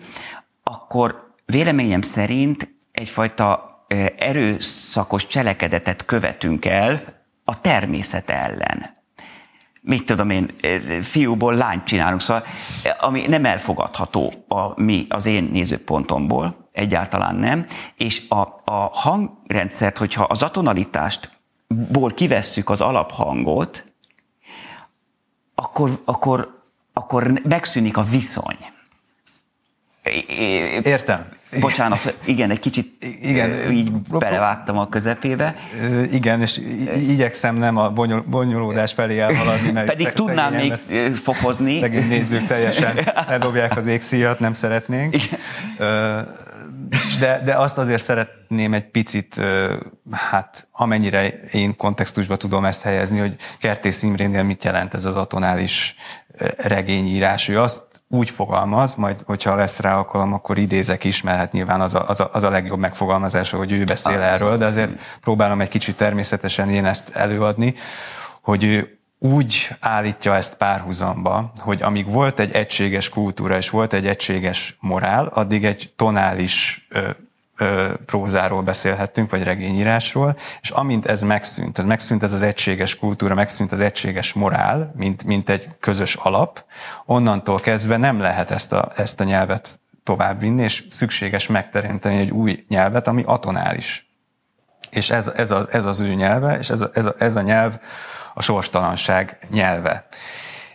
[0.63, 3.77] akkor véleményem szerint egyfajta
[4.19, 7.03] erőszakos cselekedetet követünk el
[7.45, 8.96] a természet ellen.
[9.87, 10.51] Mit tudom én,
[11.03, 12.45] fiúból lányt csinálunk, szóval
[12.99, 17.67] ami nem elfogadható a, mi, az én nézőpontomból, egyáltalán nem,
[17.97, 21.31] és a, a hangrendszert, hogyha az atonalitást
[21.69, 23.85] ból kivesszük az alaphangot,
[25.55, 26.55] akkor, akkor,
[26.93, 28.59] akkor megszűnik a viszony.
[30.83, 31.36] Értem.
[31.61, 35.55] Bocsánat, igen, egy kicsit igen, így belevágtam a közepébe.
[36.13, 36.61] Igen, és
[37.09, 37.93] igyekszem nem a
[38.27, 39.71] bonyolódás felé elhaladni.
[39.71, 40.73] Mert Pedig tudnám még
[41.23, 41.79] fokozni.
[41.79, 45.15] Szegény nézők teljesen ledobják az égszíjat, nem szeretnénk.
[45.15, 45.39] Igen.
[47.21, 49.41] De, de azt azért szeretném egy picit,
[50.11, 55.95] hát amennyire én kontextusba tudom ezt helyezni, hogy Kertész Imrénél mit jelent ez az atonális
[56.57, 57.49] regényírás.
[57.49, 61.81] Ő azt úgy fogalmaz, majd hogyha lesz rá alkalom, akkor idézek is, mert hát nyilván
[61.81, 65.61] az a, az a, az a legjobb megfogalmazás, hogy ő beszél erről, de azért próbálom
[65.61, 67.75] egy kicsit természetesen én ezt előadni,
[68.41, 74.07] hogy ő úgy állítja ezt párhuzamba, hogy amíg volt egy egységes kultúra és volt egy
[74.07, 77.11] egységes morál, addig egy tonális ö,
[77.57, 83.35] ö, prózáról beszélhettünk, vagy regényírásról, és amint ez megszűnt, tehát megszűnt ez az egységes kultúra,
[83.35, 86.65] megszűnt az egységes morál, mint, mint egy közös alap,
[87.05, 92.65] onnantól kezdve nem lehet ezt a, ezt a nyelvet továbbvinni, és szükséges megteremteni egy új
[92.69, 94.09] nyelvet, ami atonális.
[94.91, 97.41] És ez, ez, a, ez az ő nyelve, és ez a, ez a, ez a
[97.41, 97.79] nyelv
[98.39, 100.07] a sorstalanság nyelve.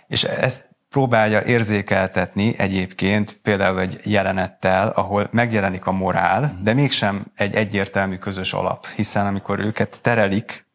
[0.08, 7.56] És ezt próbálja érzékeltetni egyébként például egy jelenettel, ahol megjelenik a morál, de mégsem egy
[7.56, 10.66] egyértelmű közös alap, hiszen amikor őket terelik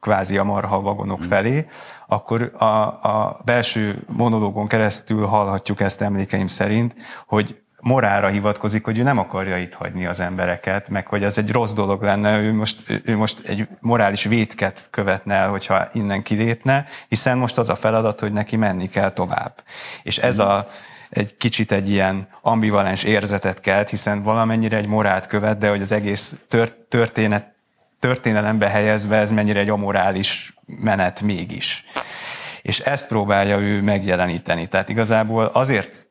[0.00, 1.66] kvázi a marha vagonok felé,
[2.06, 6.94] akkor a, a belső monológon keresztül hallhatjuk ezt emlékeim szerint,
[7.26, 11.50] hogy morára hivatkozik, hogy ő nem akarja itt hagyni az embereket, meg hogy ez egy
[11.50, 16.84] rossz dolog lenne, ő most, ő most egy morális vétket követne el, hogyha innen kilépne,
[17.08, 19.62] hiszen most az a feladat, hogy neki menni kell tovább.
[20.02, 20.68] És ez a,
[21.10, 25.92] egy kicsit egy ilyen ambivalens érzetet kelt, hiszen valamennyire egy morált követ, de hogy az
[25.92, 26.34] egész
[26.88, 27.54] történet,
[27.98, 31.84] történelembe helyezve ez mennyire egy amorális menet mégis.
[32.62, 34.66] És ezt próbálja ő megjeleníteni.
[34.66, 36.05] Tehát igazából azért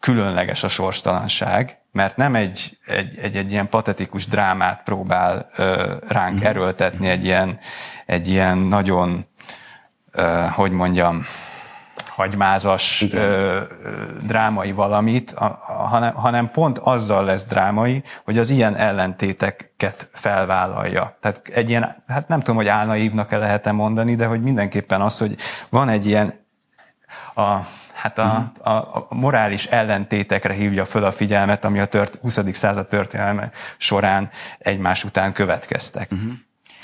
[0.00, 6.38] különleges a sorstalanság, mert nem egy, egy, egy, egy ilyen patetikus drámát próbál ö, ránk
[6.38, 6.46] mhm.
[6.46, 7.58] erőltetni, egy ilyen,
[8.06, 9.26] egy ilyen nagyon,
[10.12, 11.24] ö, hogy mondjam,
[12.20, 13.60] hagymázas ö,
[14.22, 21.16] drámai valamit, a, a, hanem, hanem pont azzal lesz drámai, hogy az ilyen ellentéteket felvállalja.
[21.20, 25.36] Tehát egy ilyen, hát nem tudom, hogy álnaívnak-e lehet-e mondani, de hogy mindenképpen az, hogy
[25.68, 26.46] van egy ilyen
[27.34, 27.56] a,
[28.00, 32.38] hát a, a, a morális ellentétekre hívja föl a figyelmet, ami a tört, 20.
[32.52, 34.28] század történelme során
[34.58, 36.10] egymás után következtek.
[36.12, 36.32] Uh-huh.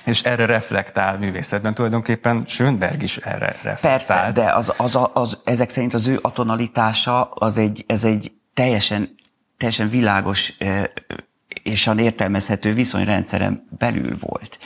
[0.05, 1.75] És erre reflektál művészetben.
[1.75, 3.91] Tulajdonképpen Schönberg is erre reflektál.
[3.91, 8.33] Persze, de az, az, az, az, ezek szerint az ő atonalitása az egy, ez egy
[8.55, 9.15] teljesen,
[9.57, 10.53] teljesen világos
[11.63, 14.59] és értelmezhető viszonyrendszeren belül volt.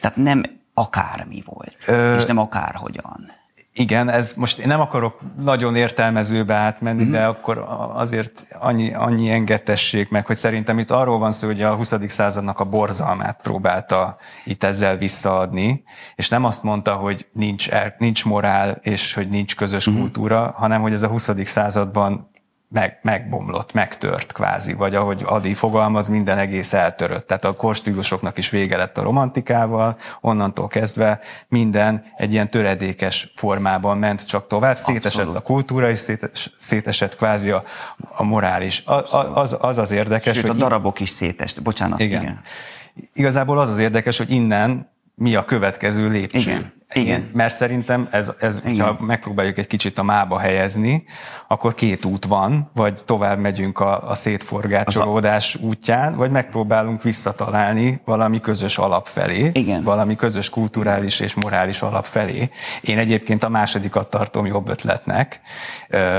[0.00, 0.42] Tehát nem
[0.74, 2.16] akármi volt, Ö...
[2.16, 3.38] és nem akárhogyan.
[3.80, 7.12] Igen, ez most én nem akarok nagyon értelmezőbe átmenni, mm-hmm.
[7.12, 7.64] de akkor
[7.94, 11.94] azért annyi, annyi engedtessék meg, hogy szerintem itt arról van szó, hogy a 20.
[12.06, 15.82] századnak a borzalmát próbálta itt ezzel visszaadni,
[16.14, 17.68] és nem azt mondta, hogy nincs,
[17.98, 19.98] nincs morál, és hogy nincs közös mm-hmm.
[19.98, 21.30] kultúra, hanem hogy ez a 20.
[21.42, 22.29] században
[22.70, 27.26] meg, megbomlott, megtört kvázi, vagy ahogy Adi fogalmaz, minden egész eltörött.
[27.26, 33.98] Tehát a korstílusoknak is vége lett a romantikával, onnantól kezdve minden egy ilyen töredékes formában
[33.98, 35.36] ment csak tovább, szétesett Abszolút.
[35.36, 37.62] a kultúra, és szétes, szétesett kvázi a,
[38.16, 38.82] a morális.
[38.86, 40.56] A, a, az, az az érdekes, Sőt, hogy...
[40.56, 42.00] a darabok is szétest, bocsánat.
[42.00, 42.22] Igen.
[42.22, 42.40] igen.
[43.12, 46.38] Igazából az az érdekes, hogy innen mi a következő lépcső.
[46.50, 46.79] Igen.
[46.92, 47.30] Igen.
[47.32, 51.04] Mert szerintem ez, ez ha megpróbáljuk egy kicsit a mába helyezni,
[51.48, 55.58] akkor két út van, vagy tovább megyünk a, a szétforgácsolódás a...
[55.64, 59.82] útján, vagy megpróbálunk visszatalálni valami közös alap felé, Igen.
[59.82, 62.50] valami közös kulturális és morális alap felé.
[62.80, 65.40] Én egyébként a másodikat tartom jobb ötletnek,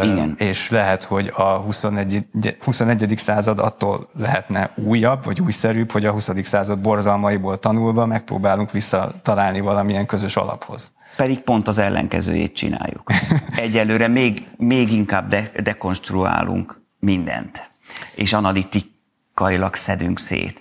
[0.04, 0.36] Igen.
[0.38, 2.26] és lehet, hogy a 21.
[2.62, 3.14] 21.
[3.18, 6.30] század attól lehetne újabb, vagy újszerűbb, hogy a 20.
[6.44, 10.94] század borzalmaiból tanulva megpróbálunk visszatalálni valamilyen közös alap alaphoz.
[11.16, 13.12] Pedig pont az ellenkezőjét csináljuk.
[13.56, 17.70] Egyelőre még, még inkább de, dekonstruálunk mindent,
[18.16, 20.60] és analitikailag szedünk szét.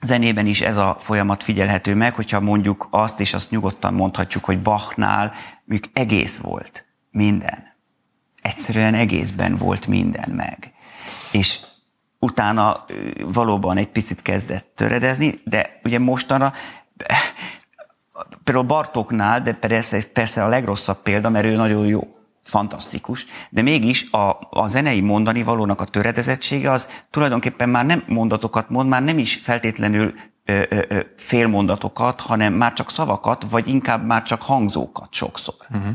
[0.00, 4.62] Zenében is ez a folyamat figyelhető meg, hogyha mondjuk azt, és azt nyugodtan mondhatjuk, hogy
[4.62, 5.32] Bachnál
[5.64, 7.68] még egész volt minden.
[8.42, 10.72] Egyszerűen egészben volt minden meg.
[11.32, 11.58] És
[12.18, 12.84] utána
[13.24, 16.52] valóban egy picit kezdett töredezni, de ugye mostanra
[18.44, 22.08] például Bartóknál, de persze, persze a legrosszabb példa, mert ő nagyon jó,
[22.42, 28.70] fantasztikus, de mégis a, a zenei mondani valónak a töredezettsége az tulajdonképpen már nem mondatokat
[28.70, 30.14] mond, már nem is feltétlenül
[30.44, 35.54] ö, ö, ö, félmondatokat, hanem már csak szavakat, vagy inkább már csak hangzókat sokszor.
[35.70, 35.92] Uh-huh.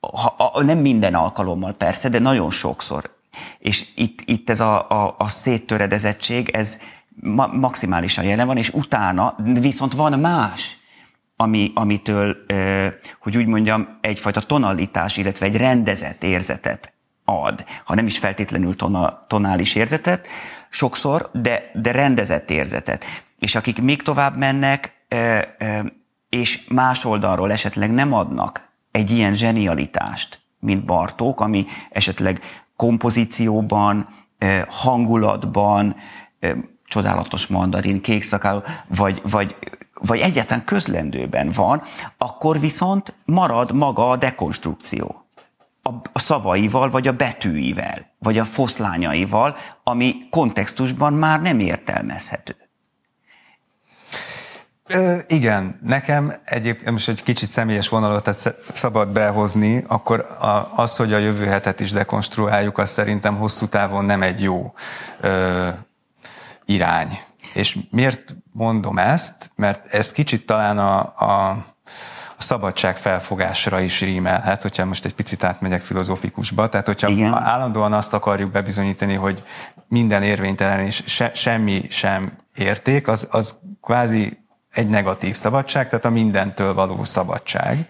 [0.00, 3.10] Ha, a, nem minden alkalommal persze, de nagyon sokszor.
[3.58, 6.78] És itt, itt ez a, a, a széttöredezettség, ez
[7.20, 10.78] ma, maximálisan jelen van, és utána viszont van más,
[11.36, 12.36] ami, amitől,
[13.20, 16.92] hogy úgy mondjam, egyfajta tonalitás, illetve egy rendezett érzetet
[17.24, 20.28] ad, ha nem is feltétlenül tona, tonális érzetet,
[20.70, 23.04] sokszor, de, de rendezett érzetet.
[23.38, 25.06] És akik még tovább mennek,
[26.28, 32.40] és más oldalról esetleg nem adnak egy ilyen zsenialitást, mint Bartók, ami esetleg
[32.76, 34.08] kompozícióban,
[34.68, 35.96] hangulatban,
[36.86, 39.56] csodálatos mandarin, kékszakáló, vagy, vagy,
[40.00, 41.82] vagy egyetlen közlendőben van,
[42.18, 45.26] akkor viszont marad maga a dekonstrukció.
[46.12, 52.56] A szavaival, vagy a betűivel, vagy a foszlányaival, ami kontextusban már nem értelmezhető.
[54.88, 61.12] Ö, igen, nekem egyébként most egy kicsit személyes vonalat szabad behozni, akkor a, az, hogy
[61.12, 64.72] a jövő hetet is dekonstruáljuk, az szerintem hosszú távon nem egy jó
[65.20, 65.68] ö,
[66.64, 67.18] irány.
[67.54, 69.50] És miért mondom ezt?
[69.54, 71.50] Mert ez kicsit talán a, a,
[72.36, 76.68] a szabadság felfogásra is rímelhet, hogyha most egy picit átmegyek filozófikusba.
[76.68, 77.34] Tehát, hogyha Igen.
[77.34, 79.42] állandóan azt akarjuk bebizonyítani, hogy
[79.88, 84.38] minden érvénytelen és se, semmi sem érték, az, az kvázi
[84.70, 87.88] egy negatív szabadság, tehát a mindentől való szabadság.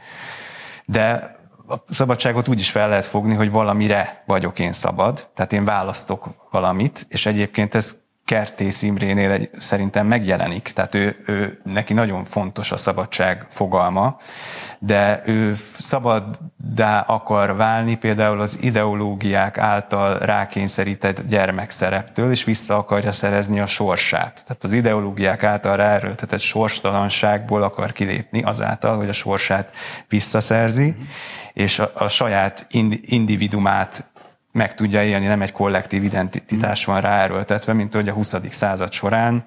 [0.84, 1.32] De
[1.68, 6.48] a szabadságot úgy is fel lehet fogni, hogy valamire vagyok én szabad, tehát én választok
[6.50, 7.94] valamit, és egyébként ez
[8.24, 14.16] Kertész Imrénél egy, szerintem megjelenik, tehát ő, ő, neki nagyon fontos a szabadság fogalma,
[14.78, 23.60] de ő szabaddá akar válni például az ideológiák által rákényszerített gyermekszereptől, és vissza akarja szerezni
[23.60, 24.42] a sorsát.
[24.46, 29.76] Tehát az ideológiák által ráerőltetett sorstalanságból akar kilépni azáltal, hogy a sorsát
[30.08, 30.96] visszaszerzi,
[31.52, 32.66] és a, a saját
[33.00, 34.12] individumát
[34.54, 38.34] meg tudja élni, nem egy kollektív identitás van ráerőltetve, mint hogy a 20.
[38.50, 39.44] század során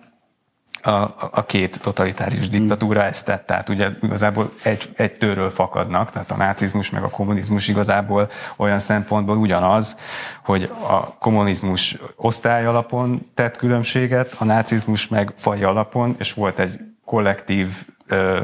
[0.81, 0.91] a,
[1.31, 3.45] a két totalitárius diktatúra ezt tett.
[3.45, 8.79] Tehát ugye igazából egy, egy tőről fakadnak, tehát a nácizmus meg a kommunizmus igazából olyan
[8.79, 9.95] szempontból ugyanaz,
[10.43, 16.79] hogy a kommunizmus osztály alapon tett különbséget, a nácizmus meg faj alapon, és volt egy
[17.05, 17.71] kollektív
[18.07, 18.41] ö,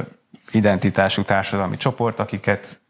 [0.51, 2.81] identitású társadalmi csoport, akiket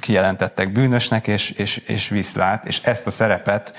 [0.00, 3.76] kijelentettek bűnösnek, és, és, és viszlát, és ezt a szerepet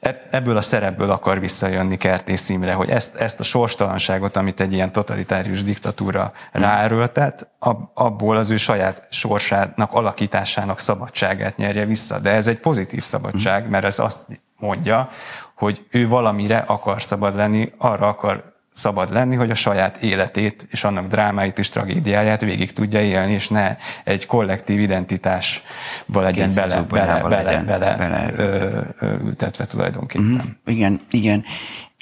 [0.00, 4.72] e, ebből a szerepből akar visszajönni Kertész Imre, hogy ezt, ezt a sorstalanságot, amit egy
[4.72, 6.62] ilyen totalitárius diktatúra hmm.
[6.62, 7.48] ráerőltet,
[7.94, 12.18] abból az ő saját sorsának, alakításának szabadságát nyerje vissza.
[12.18, 13.70] De ez egy pozitív szabadság, hmm.
[13.70, 14.26] mert ez azt
[14.58, 15.08] mondja,
[15.54, 20.84] hogy ő valamire akar szabad lenni, arra akar szabad lenni, hogy a saját életét és
[20.84, 27.22] annak drámáit és tragédiáját végig tudja élni, és ne egy kollektív identitásba legyen bele, bele,
[27.22, 30.24] bele, legyen, bele, bele ö, ö, ültetve tulajdonképpen.
[30.26, 31.44] Mm, igen, igen.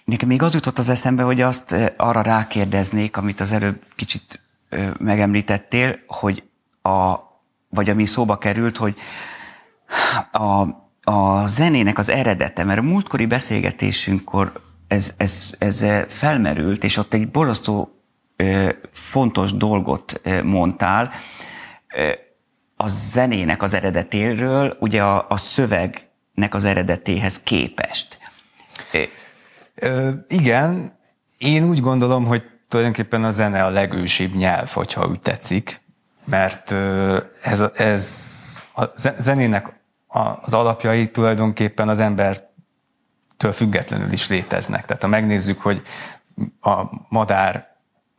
[0.05, 4.41] Nekem még az jutott az eszembe, hogy azt arra rákérdeznék, amit az előbb kicsit
[4.99, 6.43] megemlítettél, hogy
[6.83, 7.15] a,
[7.69, 8.95] vagy ami szóba került, hogy
[10.33, 10.63] a,
[11.11, 14.53] a zenének az eredete, mert a múltkori beszélgetésünkkor
[14.89, 17.89] ez, ez, ez felmerült, és ott egy borzasztó
[18.93, 21.11] fontos dolgot mondtál,
[22.77, 28.19] a zenének az eredetéről, ugye a, a szövegnek az eredetéhez képest.
[29.75, 30.99] Ö, igen,
[31.39, 35.81] én úgy gondolom, hogy tulajdonképpen a zene a legősibb nyelv, hogyha úgy tetszik,
[36.25, 36.73] mert
[37.43, 38.33] ez, ez
[38.75, 38.85] a
[39.19, 39.81] zenének
[40.43, 42.53] az alapjai tulajdonképpen az ember
[43.37, 44.85] től függetlenül is léteznek.
[44.85, 45.83] Tehát ha megnézzük, hogy
[46.61, 47.74] a madár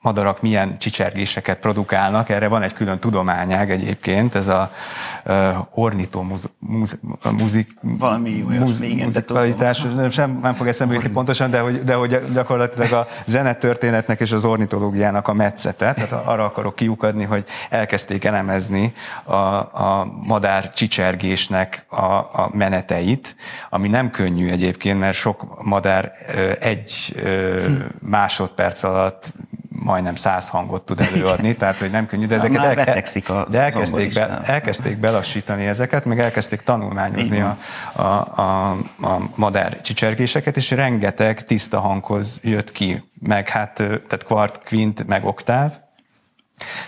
[0.06, 4.72] madarak milyen csicsergéseket produkálnak, erre van egy külön tudományág egyébként, ez a
[5.26, 11.94] uh, ornitomuzik, Valami muz, muzikalitás, nem, sem, nem fog eszembe jutni pontosan, de hogy, de
[11.94, 18.24] hogy gyakorlatilag a zenetörténetnek és az ornitológiának a metszete, tehát arra akarok kiukadni, hogy elkezdték
[18.24, 18.94] elemezni
[19.24, 23.36] a, a madár csicsergésnek a, a meneteit,
[23.70, 26.12] ami nem könnyű egyébként, mert sok madár
[26.60, 27.16] egy
[28.00, 29.34] másodperc alatt
[29.80, 34.14] majdnem száz hangot tud előadni, tehát hogy nem könnyű, de ezeket el, a de elkezdték,
[34.14, 37.58] be, elkezdték belassítani ezeket, meg elkezdték tanulmányozni a,
[37.92, 38.70] a, a,
[39.02, 45.26] a madár csicsergéseket, és rengeteg tiszta hanghoz jött ki, meg hát tehát kvart, kvint, meg
[45.26, 45.84] oktáv,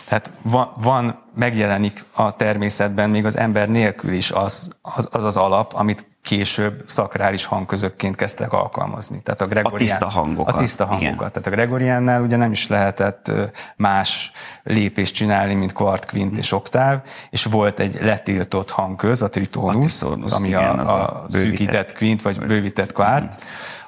[0.05, 5.37] Tehát van, van, megjelenik a természetben még az ember nélkül is az az, az, az
[5.37, 9.21] alap, amit később szakrális hangközökként kezdtek alkalmazni.
[9.23, 10.55] Tehát a, Gregorián, a tiszta hangokat.
[10.55, 11.13] A tiszta hangokat.
[11.13, 11.31] Igen.
[11.31, 13.31] Tehát a Gregoriánnál ugye nem is lehetett
[13.75, 14.31] más
[14.63, 16.37] lépést csinálni, mint kvart, kvint hmm.
[16.37, 21.25] és oktáv, és volt egy letiltott hangköz, a tritonus, a ami igen, a, a, a
[21.29, 23.43] szűkített kvint, vagy bővített kvart, hmm.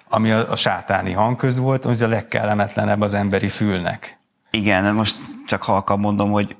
[0.10, 4.19] ami a, a sátáni hangköz volt, az a legkellemetlenebb az emberi fülnek.
[4.52, 6.56] Igen, most csak halkan mondom, hogy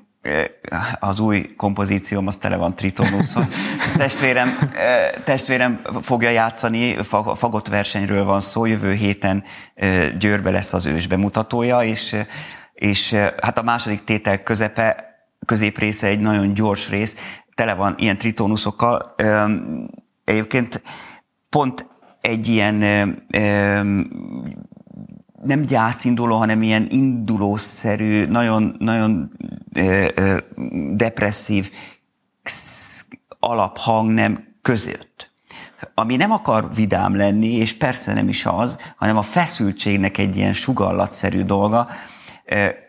[1.00, 3.46] az új kompozícióm az tele van tritonuszon.
[3.96, 4.58] testvérem,
[5.24, 6.96] testvérem fogja játszani,
[7.34, 9.44] fagott versenyről van szó, jövő héten
[10.18, 12.16] Győrbe lesz az ős bemutatója, és,
[12.72, 13.12] és
[13.42, 15.04] hát a második tétel közepe,
[15.46, 17.16] középrésze egy nagyon gyors rész,
[17.54, 19.14] tele van ilyen tritonuszokkal.
[20.24, 20.82] Egyébként
[21.48, 21.86] pont
[22.20, 22.82] egy ilyen
[25.44, 29.32] nem gyászinduló, hanem ilyen indulószerű, nagyon, nagyon
[29.72, 30.36] ö, ö,
[30.92, 31.70] depresszív
[33.40, 35.30] alaphang nem között.
[35.94, 40.52] Ami nem akar vidám lenni, és persze nem is az, hanem a feszültségnek egy ilyen
[40.52, 41.88] sugallatszerű dolga,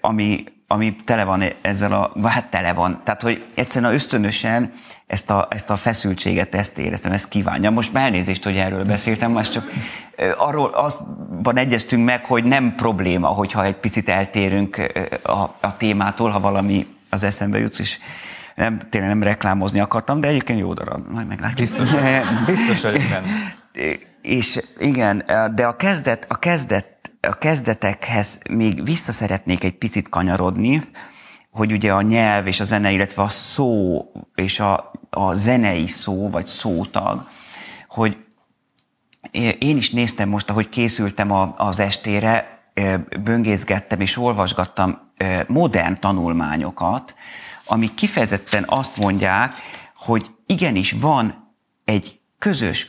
[0.02, 3.02] ami, ami tele van ezzel a, hát tele van.
[3.04, 4.72] Tehát, hogy egyszerűen ösztönösen
[5.08, 7.70] ezt a, ezt a feszültséget, ezt éreztem, ezt kívánja.
[7.70, 9.72] Most már elnézést, hogy erről beszéltem, most csak
[10.38, 14.92] arról azban egyeztünk meg, hogy nem probléma, hogyha egy picit eltérünk
[15.24, 17.98] a, a témától, ha valami az eszembe jut, és
[18.56, 21.60] nem, tényleg nem reklámozni akartam, de egyébként jó darab, majd meglátjuk.
[21.60, 21.90] Biztos,
[22.46, 23.28] biztos hogy benne.
[24.22, 25.24] És igen,
[25.56, 30.90] de a kezdet, a kezdet, a kezdetekhez még vissza szeretnék egy picit kanyarodni,
[31.52, 34.02] hogy ugye a nyelv és a zene, illetve a szó
[34.36, 37.28] és a, a zenei szó, vagy szótag,
[37.88, 38.18] hogy
[39.60, 42.60] én is néztem most, ahogy készültem az estére,
[43.24, 45.12] böngészgettem és olvasgattam
[45.48, 47.16] modern tanulmányokat,
[47.66, 49.54] amik kifejezetten azt mondják,
[49.96, 51.54] hogy igenis van
[51.86, 52.88] egy közös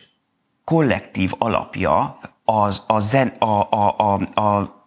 [0.64, 4.80] kollektív alapja az, a, zen, a, a, a, a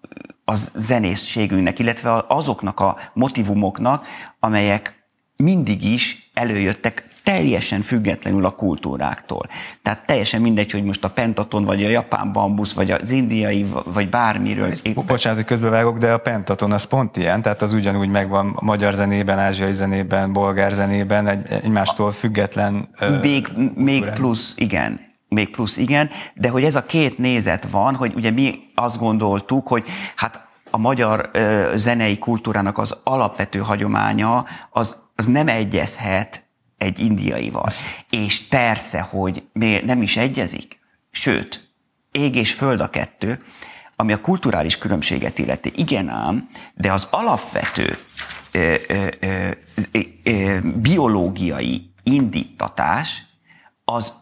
[0.46, 4.06] a zenészségünknek, illetve azoknak a motivumoknak,
[4.40, 4.94] amelyek
[5.36, 9.48] mindig is előjöttek teljesen függetlenül a kultúráktól.
[9.82, 14.10] Tehát teljesen mindegy, hogy most a pentaton, vagy a japán bambusz, vagy az indiai, vagy
[14.10, 14.72] bármiről.
[14.94, 18.94] Bocsánat, hogy közbevágok, de a pentaton az pont ilyen, tehát az ugyanúgy megvan a magyar
[18.94, 22.90] zenében, ázsiai zenében, bolgár zenében, egy, egymástól független.
[23.22, 25.00] Még, még plusz, igen,
[25.36, 29.68] még plusz igen, de hogy ez a két nézet van, hogy ugye mi azt gondoltuk,
[29.68, 36.44] hogy hát a magyar ö, zenei kultúrának az alapvető hagyománya az, az nem egyezhet
[36.78, 37.70] egy indiaival.
[38.10, 39.44] És persze, hogy
[39.86, 40.80] nem is egyezik,
[41.12, 41.74] sőt,
[42.12, 43.40] ég és föld a kettő,
[43.96, 45.72] ami a kulturális különbséget illeti.
[45.76, 47.98] Igen ám, de az alapvető
[48.52, 49.50] ö, ö, ö,
[50.24, 53.26] ö, biológiai indítatás
[53.86, 54.14] az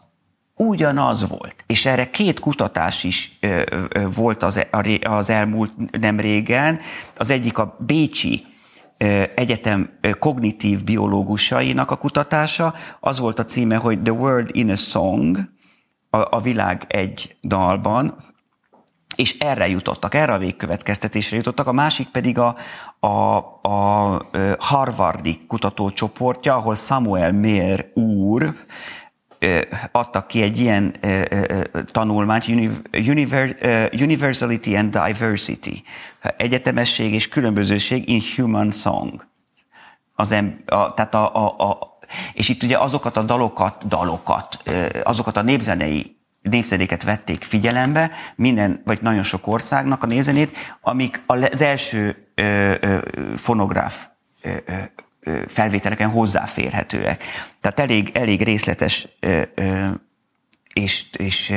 [0.56, 1.64] ugyanaz volt.
[1.66, 4.66] És erre két kutatás is ö, ö, volt az,
[5.02, 6.80] az elmúlt nem régen.
[7.16, 8.46] Az egyik a Bécsi
[9.34, 12.74] Egyetem kognitív biológusainak a kutatása.
[13.00, 15.38] Az volt a címe, hogy The World in a Song,
[16.10, 18.16] a, a világ egy dalban,
[19.16, 21.66] és erre jutottak, erre a végkövetkeztetésre jutottak.
[21.66, 22.56] A másik pedig a,
[23.00, 24.20] a, a
[24.58, 28.54] Harvardi kutatócsoportja, ahol Samuel Mayer úr
[29.92, 30.94] adtak ki egy ilyen
[31.90, 32.46] tanulmányt,
[33.92, 35.82] Universality and Diversity,
[36.36, 39.26] egyetemesség és különbözőség in human song.
[40.14, 41.98] Az em, a, tehát a, a, a,
[42.32, 44.62] és itt ugye azokat a dalokat, dalokat,
[45.02, 46.16] azokat a népzenei
[46.50, 52.98] népzenéket vették figyelembe, minden, vagy nagyon sok országnak a népzenét, amik az első ö,
[53.36, 54.08] fonográf
[55.48, 57.24] felvételeken hozzáférhetőek.
[57.60, 59.08] Tehát elég, elég részletes
[60.72, 61.54] és, és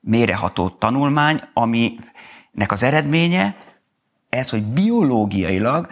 [0.00, 3.56] méreható tanulmány, aminek az eredménye
[4.28, 5.88] ez, hogy biológiailag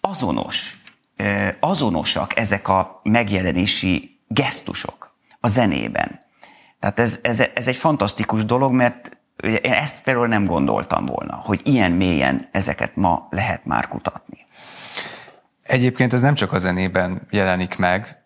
[0.00, 0.76] azonos,
[1.60, 6.20] azonosak ezek a megjelenési gesztusok a zenében.
[6.80, 11.60] Tehát ez, ez, ez egy fantasztikus dolog, mert én ezt például nem gondoltam volna, hogy
[11.64, 14.41] ilyen mélyen ezeket ma lehet már kutatni.
[15.72, 18.22] Egyébként ez nem csak a zenében jelenik meg,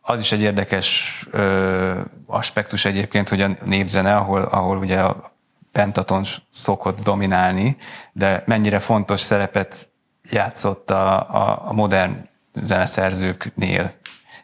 [0.00, 5.32] az is egy érdekes ö, aspektus egyébként, hogy a népzene, ahol, ahol ugye a
[5.72, 7.76] pentaton szokott dominálni,
[8.12, 9.88] de mennyire fontos szerepet
[10.30, 13.90] játszott a, a, a modern zeneszerzőknél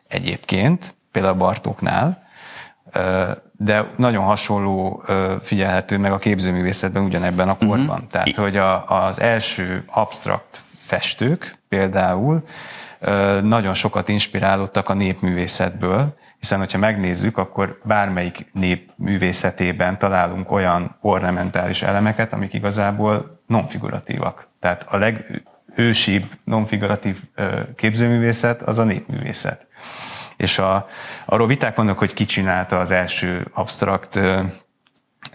[0.09, 2.27] egyébként, például Bartóknál,
[3.53, 5.05] de nagyon hasonló
[5.43, 7.89] figyelhető meg a képzőművészetben ugyanebben a korban.
[7.89, 8.07] Uh-huh.
[8.11, 12.43] Tehát, hogy a, az első abstrakt festők például
[13.43, 21.83] nagyon sokat inspirálódtak a népművészetből, hiszen hogyha megnézzük, akkor bármelyik nép művészetében találunk olyan ornamentális
[21.83, 24.49] elemeket, amik igazából nonfiguratívak.
[24.61, 27.19] Tehát a legősibb nonfiguratív
[27.77, 29.67] képzőművészet az a népművészet.
[30.37, 30.87] És a,
[31.25, 34.21] arról viták vannak, hogy ki csinálta az első absztrakt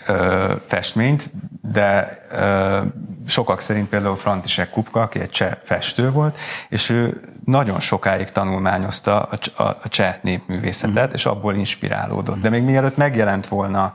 [0.08, 1.32] ö, festményt,
[1.62, 2.80] de ö,
[3.28, 6.40] sokak szerint például František Kupka, aki egy cseh festő volt,
[6.70, 11.14] és ő nagyon sokáig tanulmányozta a, a, a cseh népművészetet, mm.
[11.14, 12.42] és abból inspirálódott.
[12.42, 13.94] De még mielőtt megjelent volna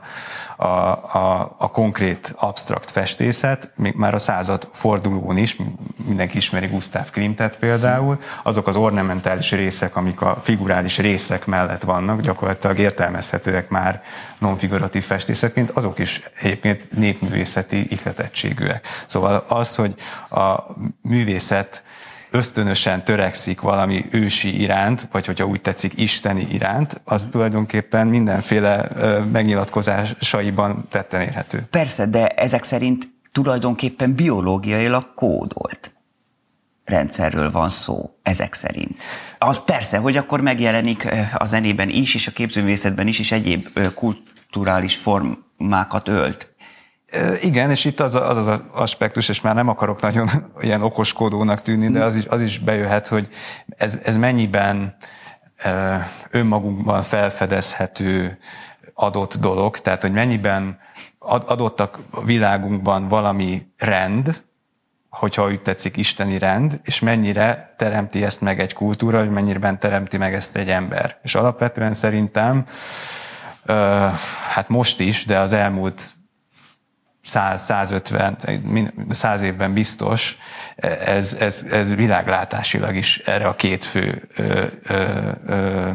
[0.59, 5.57] a, a, a konkrét absztrakt festészet, még már a század fordulón is,
[6.05, 12.21] mindenki ismeri Gustav Klimtet például, azok az ornamentális részek, amik a figurális részek mellett vannak,
[12.21, 14.03] gyakorlatilag értelmezhetőek már
[14.37, 18.85] nonfiguratív festészetként, azok is egyébként népművészeti ihletettségűek.
[19.05, 19.93] Szóval az, hogy
[20.29, 20.63] a
[21.01, 21.83] művészet
[22.31, 28.89] ösztönösen törekszik valami ősi iránt, vagy hogyha úgy tetszik, isteni iránt, az tulajdonképpen mindenféle
[29.31, 31.67] megnyilatkozásaiban tetten érhető.
[31.69, 35.91] Persze, de ezek szerint tulajdonképpen biológiailag kódolt
[36.87, 39.03] rendszerről van szó, ezek szerint.
[39.37, 41.07] Az persze, hogy akkor megjelenik
[41.37, 46.55] a zenében is, és a képzőművészetben is, és egyéb kulturális formákat ölt.
[47.41, 50.29] Igen, és itt az az, az aspektus, és már nem akarok nagyon
[50.61, 53.27] ilyen okoskodónak tűnni, de az is, az is bejöhet, hogy
[53.77, 54.95] ez, ez mennyiben
[56.29, 58.37] önmagunkban felfedezhető
[58.93, 60.79] adott dolog, tehát hogy mennyiben
[61.19, 64.43] adottak a világunkban valami rend,
[65.09, 70.17] hogyha úgy tetszik, isteni rend, és mennyire teremti ezt meg egy kultúra, vagy mennyire teremti
[70.17, 71.17] meg ezt egy ember.
[71.23, 72.65] És alapvetően szerintem,
[74.49, 76.16] hát most is, de az elmúlt
[77.33, 80.37] 100-150, 100 évben biztos,
[81.05, 85.89] ez, ez, ez világlátásilag is erre a két fő ö, ö, ö,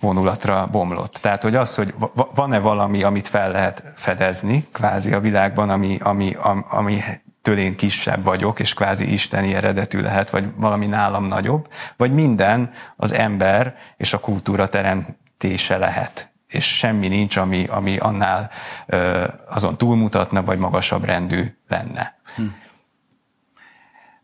[0.00, 1.12] vonulatra bomlott.
[1.12, 1.94] Tehát, hogy az, hogy
[2.34, 6.36] van-e valami, amit fel lehet fedezni, kvázi a világban, ami, ami,
[6.68, 7.02] ami
[7.42, 13.12] től kisebb vagyok, és kvázi isteni eredetű lehet, vagy valami nálam nagyobb, vagy minden az
[13.12, 18.50] ember és a kultúra teremtése lehet és semmi nincs, ami, ami annál
[18.86, 22.20] ö, azon túlmutatna, vagy magasabb rendű lenne.
[22.36, 22.42] Hm.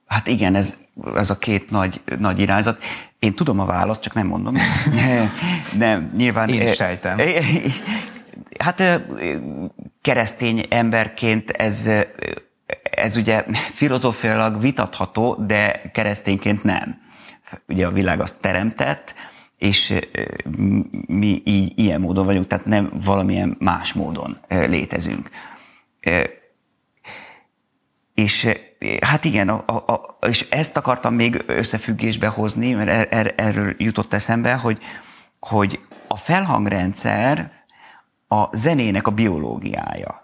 [0.07, 0.75] Hát igen, ez,
[1.15, 2.83] ez a két nagy, nagy irányzat.
[3.19, 4.57] Én tudom a választ, csak nem mondom.
[5.79, 6.49] De nyilván...
[6.49, 7.19] Én sejtem.
[8.59, 8.83] Hát
[10.03, 11.89] keresztény emberként ez,
[12.83, 17.01] ez ugye filozófiailag vitatható, de keresztényként nem.
[17.69, 19.15] Ugye a világ azt teremtett,
[19.59, 19.95] és
[21.07, 25.31] mi így ilyen módon vagyunk, tehát nem valamilyen más módon létezünk.
[28.15, 28.49] És
[29.01, 34.13] hát igen, a, a, és ezt akartam még összefüggésbe hozni, mert er, er, erről jutott
[34.13, 34.79] eszembe, hogy,
[35.41, 37.53] hogy a felhangrendszer
[38.29, 40.23] a zenének a biológiája.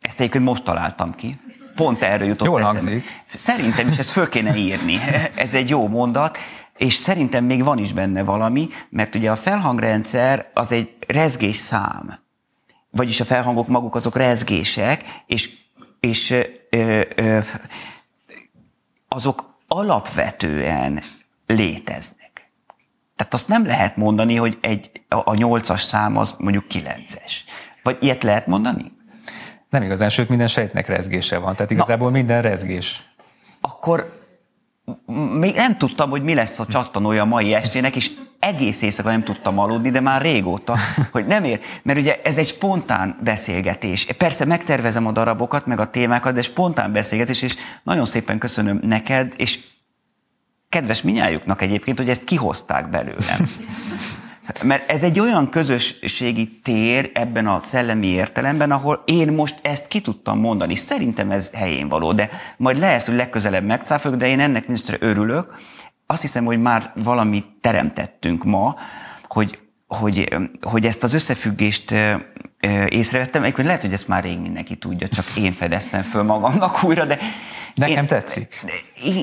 [0.00, 1.40] Ezt egyébként most találtam ki.
[1.74, 2.80] Pont erről jutott Jól eszembe.
[2.80, 3.22] hangzik.
[3.34, 4.98] Szerintem is ezt föl kéne írni.
[5.36, 6.38] Ez egy jó mondat.
[6.78, 12.18] És szerintem még van is benne valami, mert ugye a felhangrendszer az egy rezgés szám.
[12.90, 15.50] Vagyis a felhangok maguk azok rezgések, és,
[16.00, 16.30] és
[16.70, 17.38] ö, ö,
[19.08, 21.02] azok alapvetően
[21.46, 22.50] léteznek.
[23.16, 27.44] Tehát azt nem lehet mondani, hogy egy, a nyolcas szám az mondjuk kilences.
[27.82, 28.92] Vagy ilyet lehet mondani?
[29.70, 33.02] Nem igazán, sőt minden sejtnek rezgése van, tehát igazából Na, minden rezgés.
[33.60, 34.27] Akkor
[35.38, 39.22] még nem tudtam, hogy mi lesz a csattanója a mai estének, és egész éjszaka nem
[39.22, 40.76] tudtam aludni, de már régóta,
[41.12, 41.60] hogy nem ér.
[41.82, 44.06] Mert ugye ez egy spontán beszélgetés.
[44.18, 49.34] Persze megtervezem a darabokat, meg a témákat, de spontán beszélgetés, és nagyon szépen köszönöm neked,
[49.36, 49.58] és
[50.68, 53.48] kedves minnyájuknak egyébként, hogy ezt kihozták belőlem.
[54.62, 60.00] Mert ez egy olyan közösségi tér ebben a szellemi értelemben, ahol én most ezt ki
[60.00, 60.74] tudtam mondani.
[60.74, 65.54] Szerintem ez helyén való, de majd lesz, hogy legközelebb megcáfoljuk, de én ennek minisztre örülök.
[66.06, 68.76] Azt hiszem, hogy már valamit teremtettünk ma,
[69.28, 71.94] hogy, hogy, hogy ezt az összefüggést
[72.88, 73.42] észrevettem.
[73.42, 77.18] Egyébként lehet, hogy ezt már rég mindenki tudja, csak én fedeztem föl magamnak újra, de...
[77.74, 78.64] Nekem én, tetszik.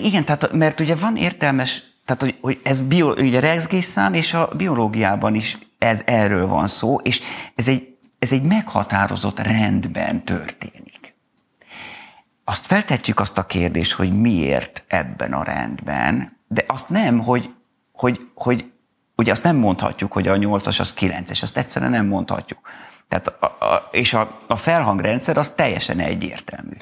[0.03, 4.49] Igen, tehát, mert ugye van értelmes tehát, hogy, hogy ez bio, ugye rezgésszám, és a
[4.57, 7.21] biológiában is ez erről van szó, és
[7.55, 11.15] ez egy, ez egy meghatározott rendben történik.
[12.43, 17.53] Azt feltetjük azt a kérdést, hogy miért ebben a rendben, de azt nem, hogy,
[17.91, 18.71] hogy, hogy
[19.15, 22.59] ugye azt nem mondhatjuk, hogy a nyolcas az kilences, azt egyszerűen nem mondhatjuk.
[23.07, 26.75] Tehát a, a, és a, a felhangrendszer az teljesen egyértelmű.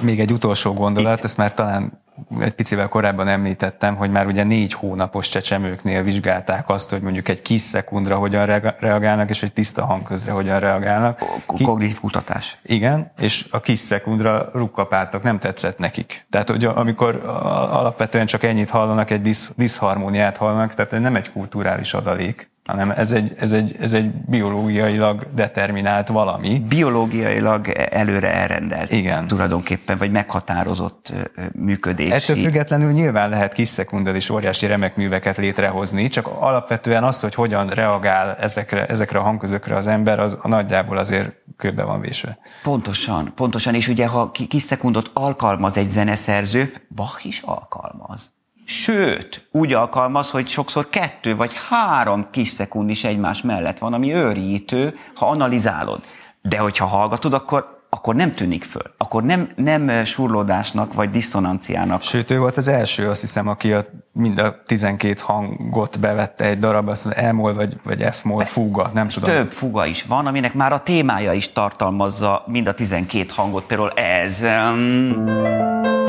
[0.00, 1.24] még egy utolsó gondolat, Itt.
[1.24, 2.02] ezt már talán
[2.40, 7.42] egy picivel korábban említettem, hogy már ugye négy hónapos csecsemőknél vizsgálták azt, hogy mondjuk egy
[7.42, 8.46] kis szekundra hogyan
[8.80, 11.24] reagálnak, és egy tiszta hangközre hogyan reagálnak.
[11.46, 12.58] Kognitív kutatás.
[12.62, 16.26] Igen, és a kis szekundra rukkapáltak, nem tetszett nekik.
[16.30, 17.22] Tehát, hogy amikor
[17.70, 23.12] alapvetően csak ennyit hallanak, egy disz, diszharmóniát hallanak, tehát nem egy kulturális adalék hanem ez
[23.12, 26.64] egy, ez, egy, ez egy biológiailag determinált valami.
[26.68, 28.92] Biológiailag előre elrendelt.
[28.92, 29.26] Igen.
[29.26, 31.12] Tulajdonképpen, vagy meghatározott
[31.52, 32.10] működés.
[32.10, 37.34] Ettől függetlenül nyilván lehet kis szekundal is óriási remek műveket létrehozni, csak alapvetően az, hogy
[37.34, 42.38] hogyan reagál ezekre, ezekre a hangközökre az ember, az a nagyjából azért körbe van vésve.
[42.62, 48.32] Pontosan, pontosan, és ugye ha kis szekundot alkalmaz egy zeneszerző, Bach is alkalmaz.
[48.70, 54.14] Sőt, úgy alkalmaz, hogy sokszor kettő vagy három kis szekund is egymás mellett van, ami
[54.14, 56.00] őrítő, ha analizálod.
[56.42, 58.82] De hogyha hallgatod, akkor akkor nem tűnik föl.
[58.96, 62.02] Akkor nem, nem surlódásnak vagy diszonanciának.
[62.02, 66.58] Sőt, ő volt az első, azt hiszem, aki a, mind a 12 hangot bevette egy
[66.58, 69.30] darab, azt mondja, E-mol vagy, vagy F-mol fuga, nem tudom.
[69.30, 73.90] Több fuga is van, aminek már a témája is tartalmazza mind a 12 hangot, például
[73.90, 74.40] ez.
[74.42, 75.99] Um,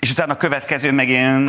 [0.00, 1.46] és utána a következő meg ilyen...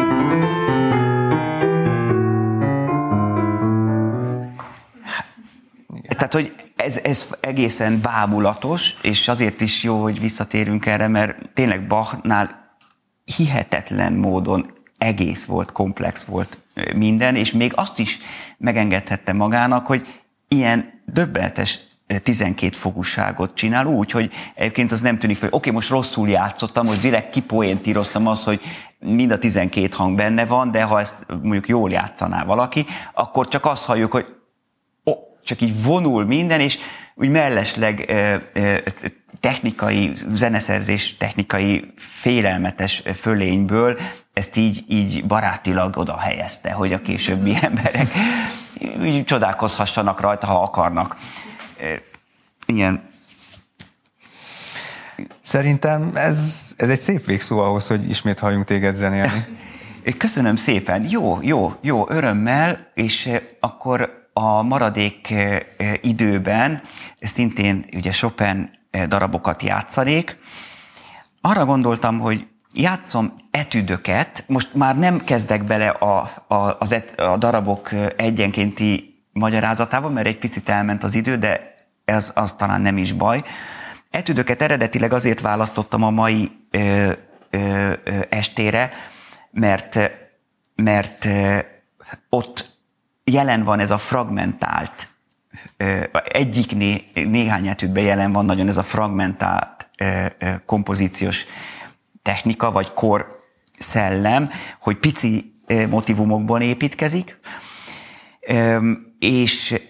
[6.07, 11.87] Tehát, hogy ez, ez egészen bámulatos, és azért is jó, hogy visszatérünk erre, mert tényleg
[11.87, 12.75] Bachnál
[13.37, 16.57] hihetetlen módon egész volt, komplex volt
[16.95, 18.19] minden, és még azt is
[18.57, 20.07] megengedhette magának, hogy
[20.47, 21.79] ilyen döbbenetes
[22.17, 23.85] 12 fogúságot csinál.
[23.85, 28.43] Úgy, hogy egyébként az nem tűnik fel, oké, most rosszul játszottam, most direkt kipoéntíroztam azt,
[28.43, 28.61] hogy
[28.99, 33.65] mind a 12 hang benne van, de ha ezt mondjuk jól játszaná valaki, akkor csak
[33.65, 34.25] azt halljuk, hogy
[35.03, 36.77] oh, csak így vonul minden, és
[37.15, 38.13] úgy mellesleg
[39.39, 43.99] technikai, zeneszerzés technikai félelmetes fölényből
[44.33, 48.11] ezt így, így barátilag oda helyezte, hogy a későbbi emberek
[49.03, 51.17] így csodálkozhassanak rajta, ha akarnak
[52.65, 53.09] ilyen
[55.41, 59.45] Szerintem ez, ez egy szép végszó ahhoz, hogy ismét halljunk téged zenélni.
[60.17, 61.05] Köszönöm szépen.
[61.09, 65.33] Jó, jó, jó, örömmel, és akkor a maradék
[66.01, 66.81] időben
[67.21, 68.69] szintén ugye Chopin
[69.07, 70.37] darabokat játszanék.
[71.41, 77.37] Arra gondoltam, hogy játszom etüdöket, most már nem kezdek bele a, a, az et, a
[77.37, 79.08] darabok egyenkénti
[79.39, 81.75] magyarázatába, mert egy picit elment az idő, de
[82.05, 83.43] ez az talán nem is baj.
[84.09, 87.11] Etüdöket eredetileg azért választottam a mai ö,
[87.49, 88.91] ö, ö, estére,
[89.51, 89.99] mert,
[90.75, 91.27] mert
[92.29, 92.77] ott
[93.23, 95.07] jelen van ez a fragmentált,
[95.77, 99.89] ö, egyik né, néhány etüdben jelen van nagyon ez a fragmentált
[100.65, 101.45] kompozíciós
[102.21, 103.43] technika, vagy kor
[103.79, 105.53] szellem, hogy pici
[105.89, 107.39] motivumokból építkezik,
[109.19, 109.81] és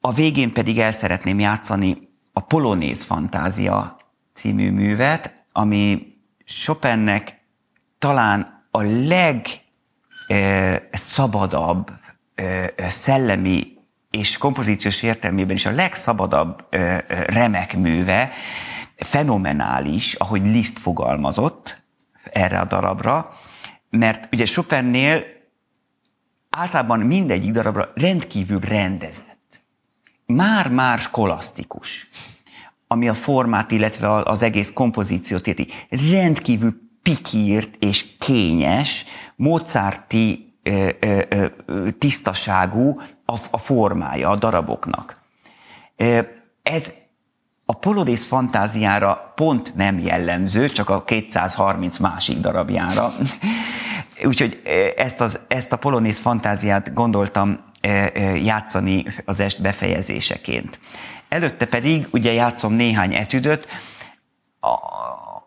[0.00, 1.98] a végén pedig el szeretném játszani
[2.32, 3.96] a Polonéz Fantázia
[4.34, 6.06] című művet, ami
[6.44, 7.44] Chopinnek
[7.98, 8.82] talán a
[10.28, 11.90] legszabadabb
[12.78, 13.78] szellemi
[14.10, 16.66] és kompozíciós értelmében is a legszabadabb
[17.26, 18.32] remek műve,
[18.96, 21.82] fenomenális, ahogy Liszt fogalmazott
[22.32, 23.34] erre a darabra,
[23.90, 25.24] mert ugye Chopinnél
[26.50, 29.30] általában mindegyik darabra rendkívül rendezett
[30.26, 32.08] már-már skolasztikus,
[32.86, 35.66] ami a formát, illetve az egész kompozíciót érti.
[36.10, 39.04] Rendkívül pikírt és kényes,
[39.36, 45.20] Mozarti ö, ö, ö, tisztaságú a, a formája a daraboknak.
[46.62, 46.92] Ez
[47.64, 53.12] a Polodész fantáziára pont nem jellemző, csak a 230 másik darabjára.
[54.24, 54.62] Úgyhogy
[54.96, 57.64] ezt, az, ezt a Polonész fantáziát gondoltam
[58.42, 60.78] játszani az est befejezéseként.
[61.28, 63.66] Előtte pedig ugye játszom néhány etüdöt,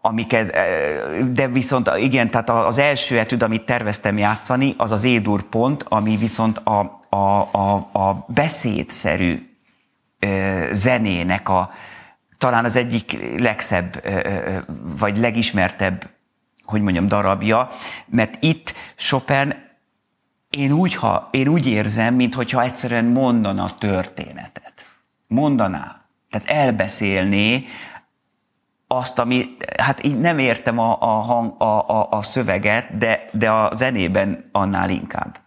[0.02, 0.50] amik ez,
[1.34, 6.18] de viszont igen, tehát az első etüd, amit terveztem játszani, az az Édur pont, ami
[6.18, 7.16] viszont a, a,
[7.52, 9.58] a, a beszédszerű
[10.72, 11.70] zenének a,
[12.38, 14.04] talán az egyik legszebb,
[15.00, 16.10] vagy legismertebb,
[16.64, 17.70] hogy mondjam, darabja,
[18.06, 19.72] mert itt Chopin
[20.50, 24.90] én úgy, ha, én úgy érzem, mintha egyszerűen mondana történetet.
[25.28, 26.02] Mondaná.
[26.30, 27.66] Tehát elbeszélné
[28.88, 33.52] azt, ami, hát így nem értem a, a, hang, a, a, a szöveget, de, de
[33.52, 35.40] a zenében annál inkább.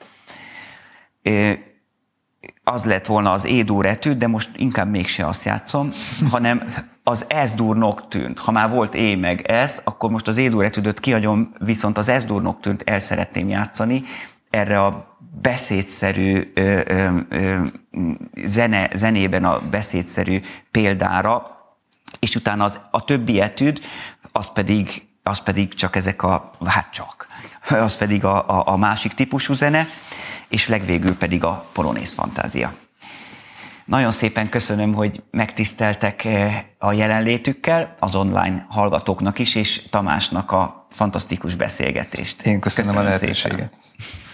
[2.68, 5.90] Az lett volna az Édur etűd, de most inkább mégse azt játszom,
[6.30, 8.38] hanem az Esdur Noctűnt.
[8.38, 12.42] Ha már volt é meg ez, akkor most az Édur etűdöt kiadom, viszont az Esdur
[12.42, 14.02] Noctűnt el szeretném játszani.
[14.50, 17.56] Erre a beszédszerű ö, ö, ö,
[18.44, 20.40] zene, zenében a beszédszerű
[20.70, 21.56] példára,
[22.18, 23.80] és utána az, a többi etűd,
[24.32, 27.26] az pedig, az pedig csak ezek a, hát csak,
[27.68, 29.86] az pedig a, a, a másik típusú zene,
[30.48, 32.74] és legvégül pedig a polonész fantázia.
[33.84, 40.86] Nagyon szépen köszönöm, hogy megtiszteltek eh, a jelenlétükkel, az online hallgatóknak is, és Tamásnak a
[40.90, 42.42] fantasztikus beszélgetést.
[42.42, 43.58] Én köszönöm, köszönöm a lehetőséget.
[43.58, 44.25] Szépen.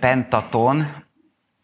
[0.00, 0.86] Pentaton,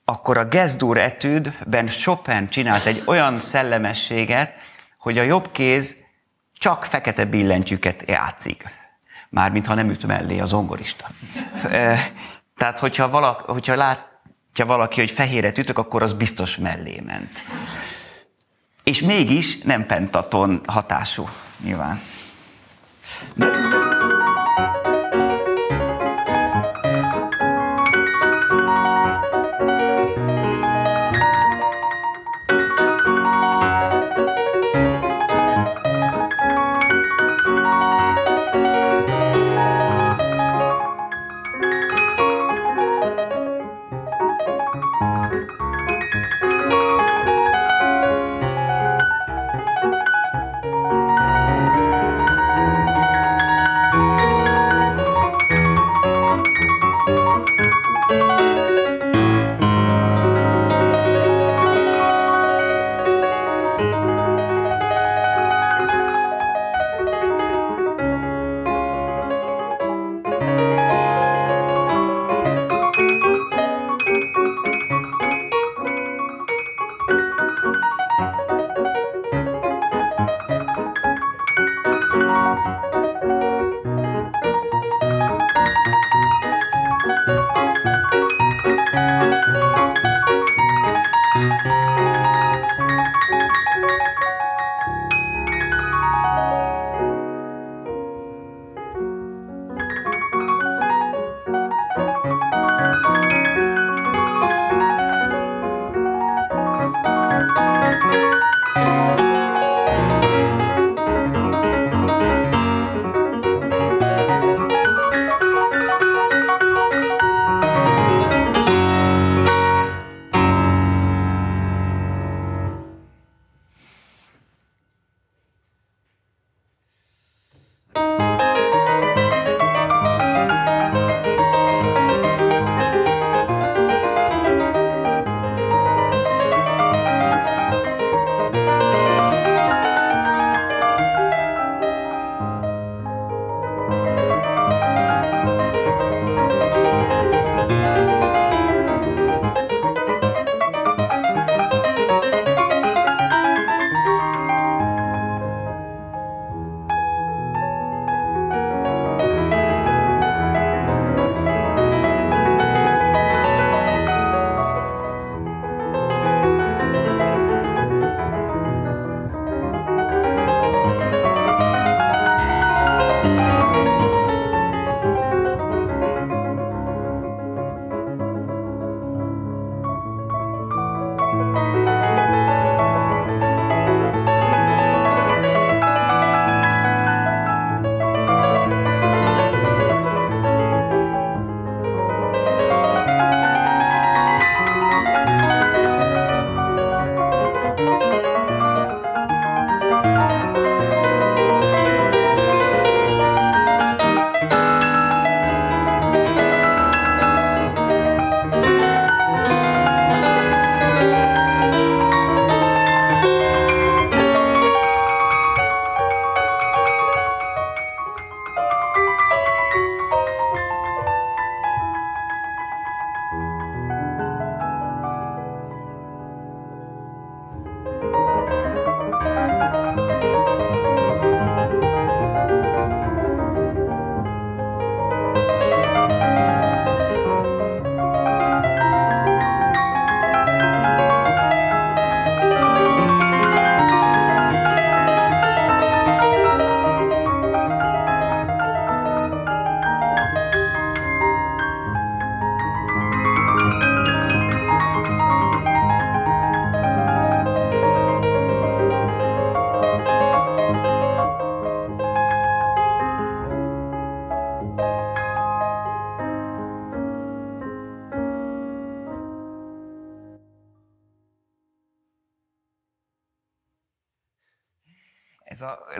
[0.04, 4.54] akkor a Gesdur etűdben Chopin csinált egy olyan szellemességet,
[4.98, 5.96] hogy a jobb kéz
[6.52, 8.64] csak fekete billentyűket játszik.
[9.28, 11.08] Mármint, ha nem üt mellé a zongorista.
[12.56, 17.42] Tehát, hogyha, valaki, hogyha látja valaki, hogy fehéret ütök, akkor az biztos mellé ment.
[18.84, 21.28] És mégis nem pentaton hatású,
[21.64, 22.00] nyilván.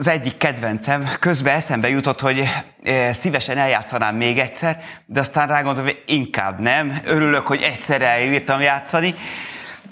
[0.02, 2.48] Az egyik kedvencem, közben eszembe jutott, hogy
[2.82, 7.00] eh, szívesen eljátszanám még egyszer, de aztán rágondolom, hogy inkább nem.
[7.04, 9.14] Örülök, hogy egyszer elírtam játszani.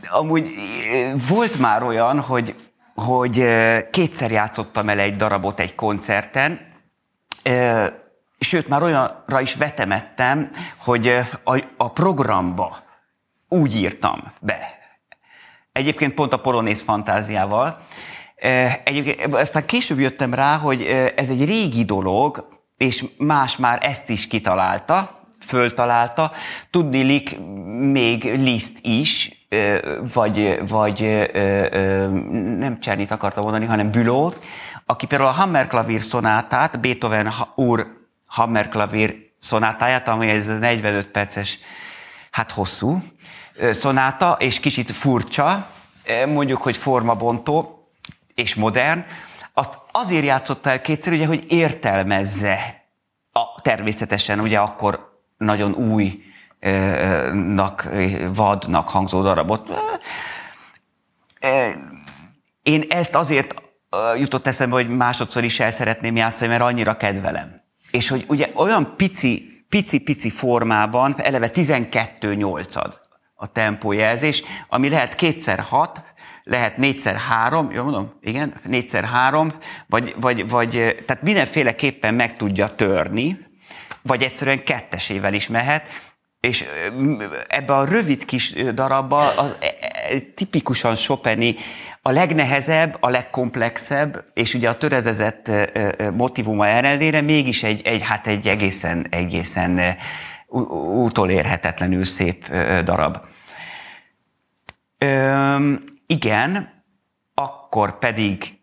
[0.09, 0.47] Amúgy
[0.93, 2.55] eh, volt már olyan, hogy,
[2.95, 6.61] hogy eh, kétszer játszottam el egy darabot egy koncerten,
[8.39, 11.09] sőt, már olyanra is vetemettem, hogy
[11.45, 12.83] a, a programba
[13.49, 14.79] úgy írtam be.
[15.73, 17.81] Egyébként pont a polonész fantáziával.
[18.85, 20.83] Egyébként aztán később jöttem rá, hogy
[21.17, 26.33] ez egy régi dolog, és más már ezt is kitalálta, föltalálta.
[26.71, 27.39] Tudnilik
[27.93, 29.39] még Liszt is,
[30.13, 31.31] vagy, vagy
[32.59, 34.45] nem Csernit akarta mondani, hanem Bülót,
[34.87, 37.87] aki például a Hammerklavír szonátát, Beethoven úr
[38.27, 41.59] Hammerklavír szonátáját, ami ez 45 perces,
[42.31, 43.03] hát hosszú
[43.71, 45.67] szonáta, és kicsit furcsa,
[46.27, 47.80] mondjuk, hogy formabontó
[48.41, 49.05] és modern,
[49.55, 52.85] azt azért játszotta el kétszer, ugye, hogy értelmezze
[53.33, 56.29] a, természetesen ugye akkor nagyon újnak,
[58.35, 59.69] vadnak hangzó darabot.
[62.63, 63.55] Én ezt azért
[64.17, 67.63] jutott eszembe, hogy másodszor is el szeretném játszani, mert annyira kedvelem.
[67.91, 73.01] És hogy ugye olyan pici, pici-pici formában, eleve 12 nyolcad
[73.35, 76.03] a tempójelzés, ami lehet kétszer hat,
[76.51, 78.13] lehet négyszer három, jól mondom?
[78.21, 79.53] Igen, négyszer három,
[79.87, 80.71] vagy, vagy, vagy
[81.07, 83.39] tehát mindenféleképpen meg tudja törni,
[84.03, 85.89] vagy egyszerűen kettesével is mehet,
[86.41, 86.65] és
[87.49, 91.55] ebbe a rövid kis darabba az, e, e, tipikusan Chopini
[92.03, 95.51] a legnehezebb, a legkomplexebb, és ugye a töredezett
[96.13, 99.97] motivuma ellenére mégis egy, egy, hát egy egészen, egészen
[100.95, 102.55] utolérhetetlenül szép
[102.85, 103.19] darab.
[106.11, 106.83] Igen,
[107.35, 108.59] akkor pedig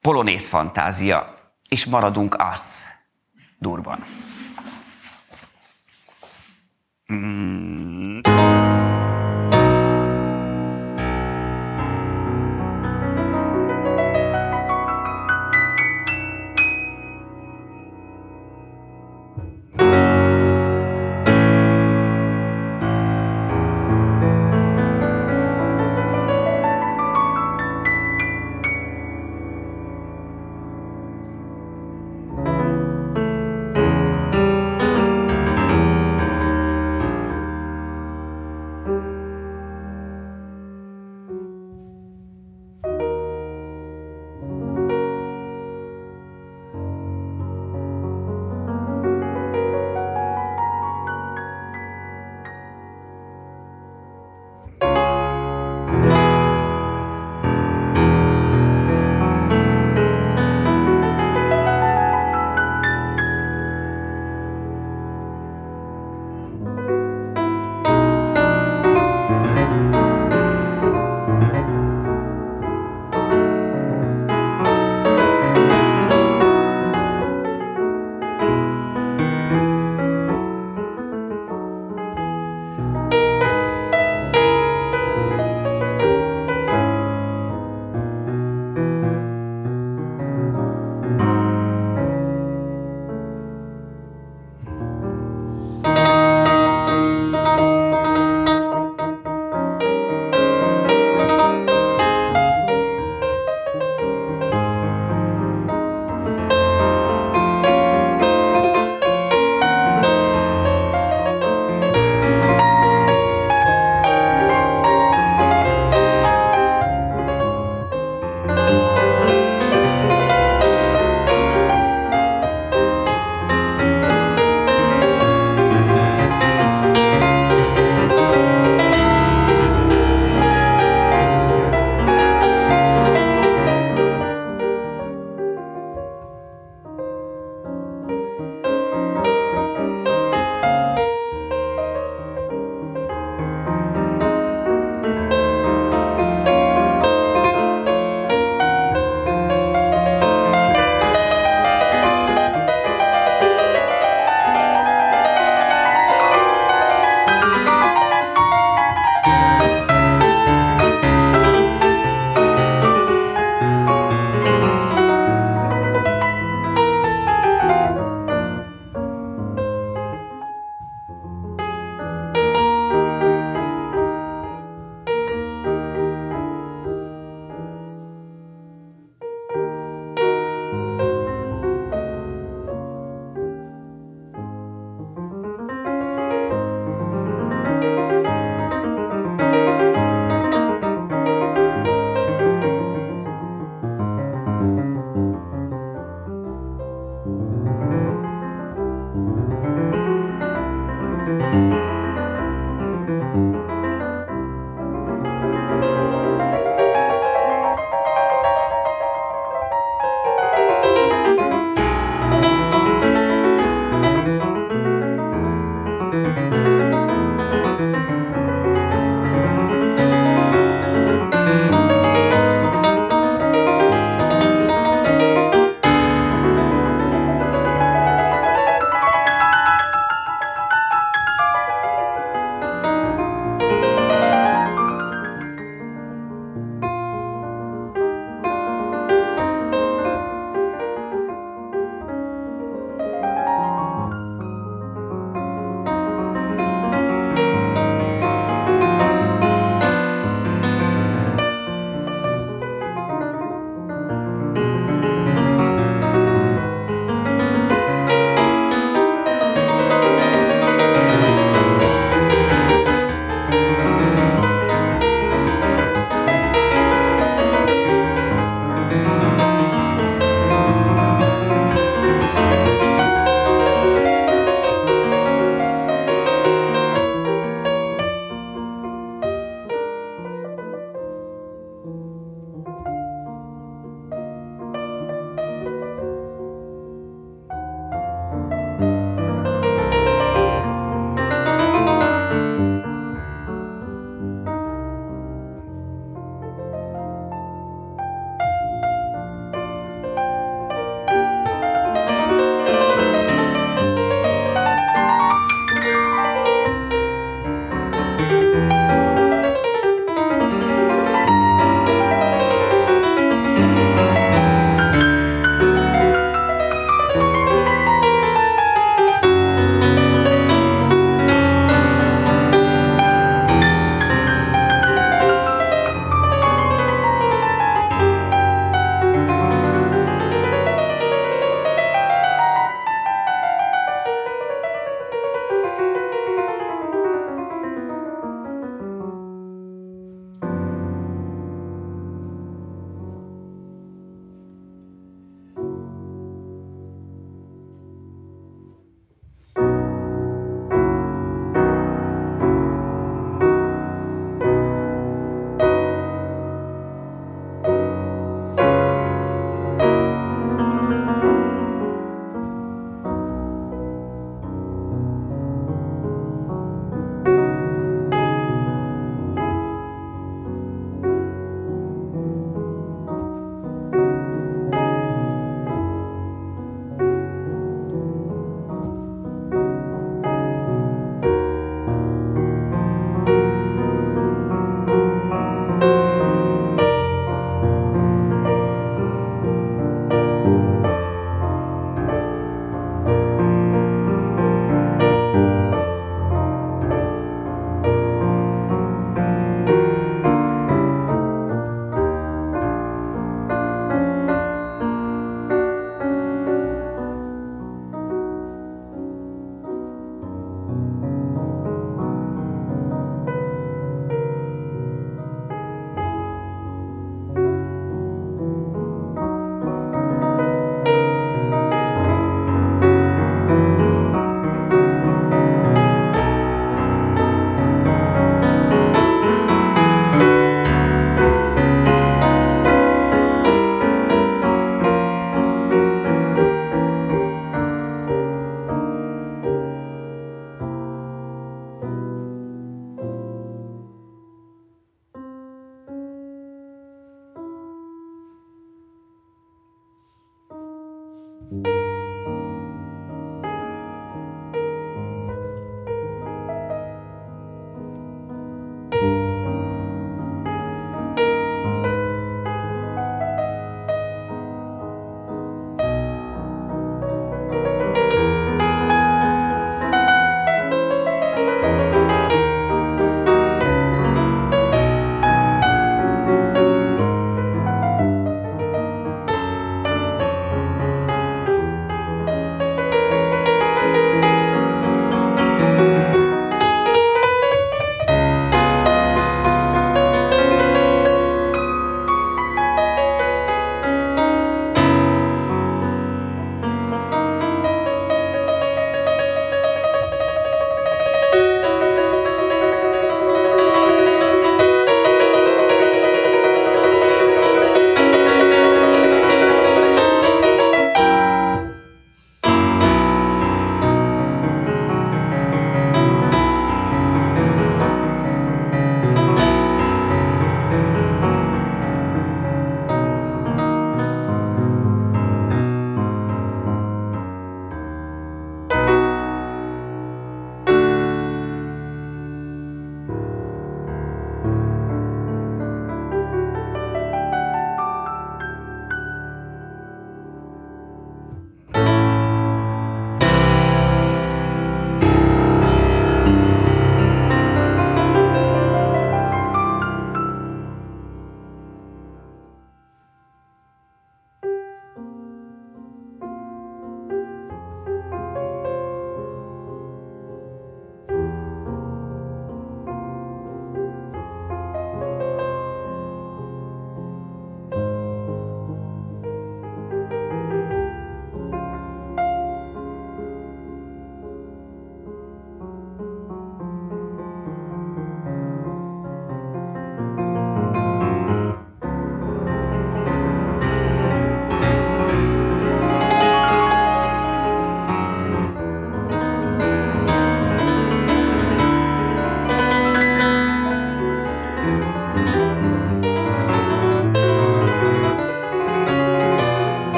[0.00, 1.24] polonész fantázia,
[1.68, 2.84] és maradunk az
[3.58, 4.04] durban.
[7.12, 8.81] Mm.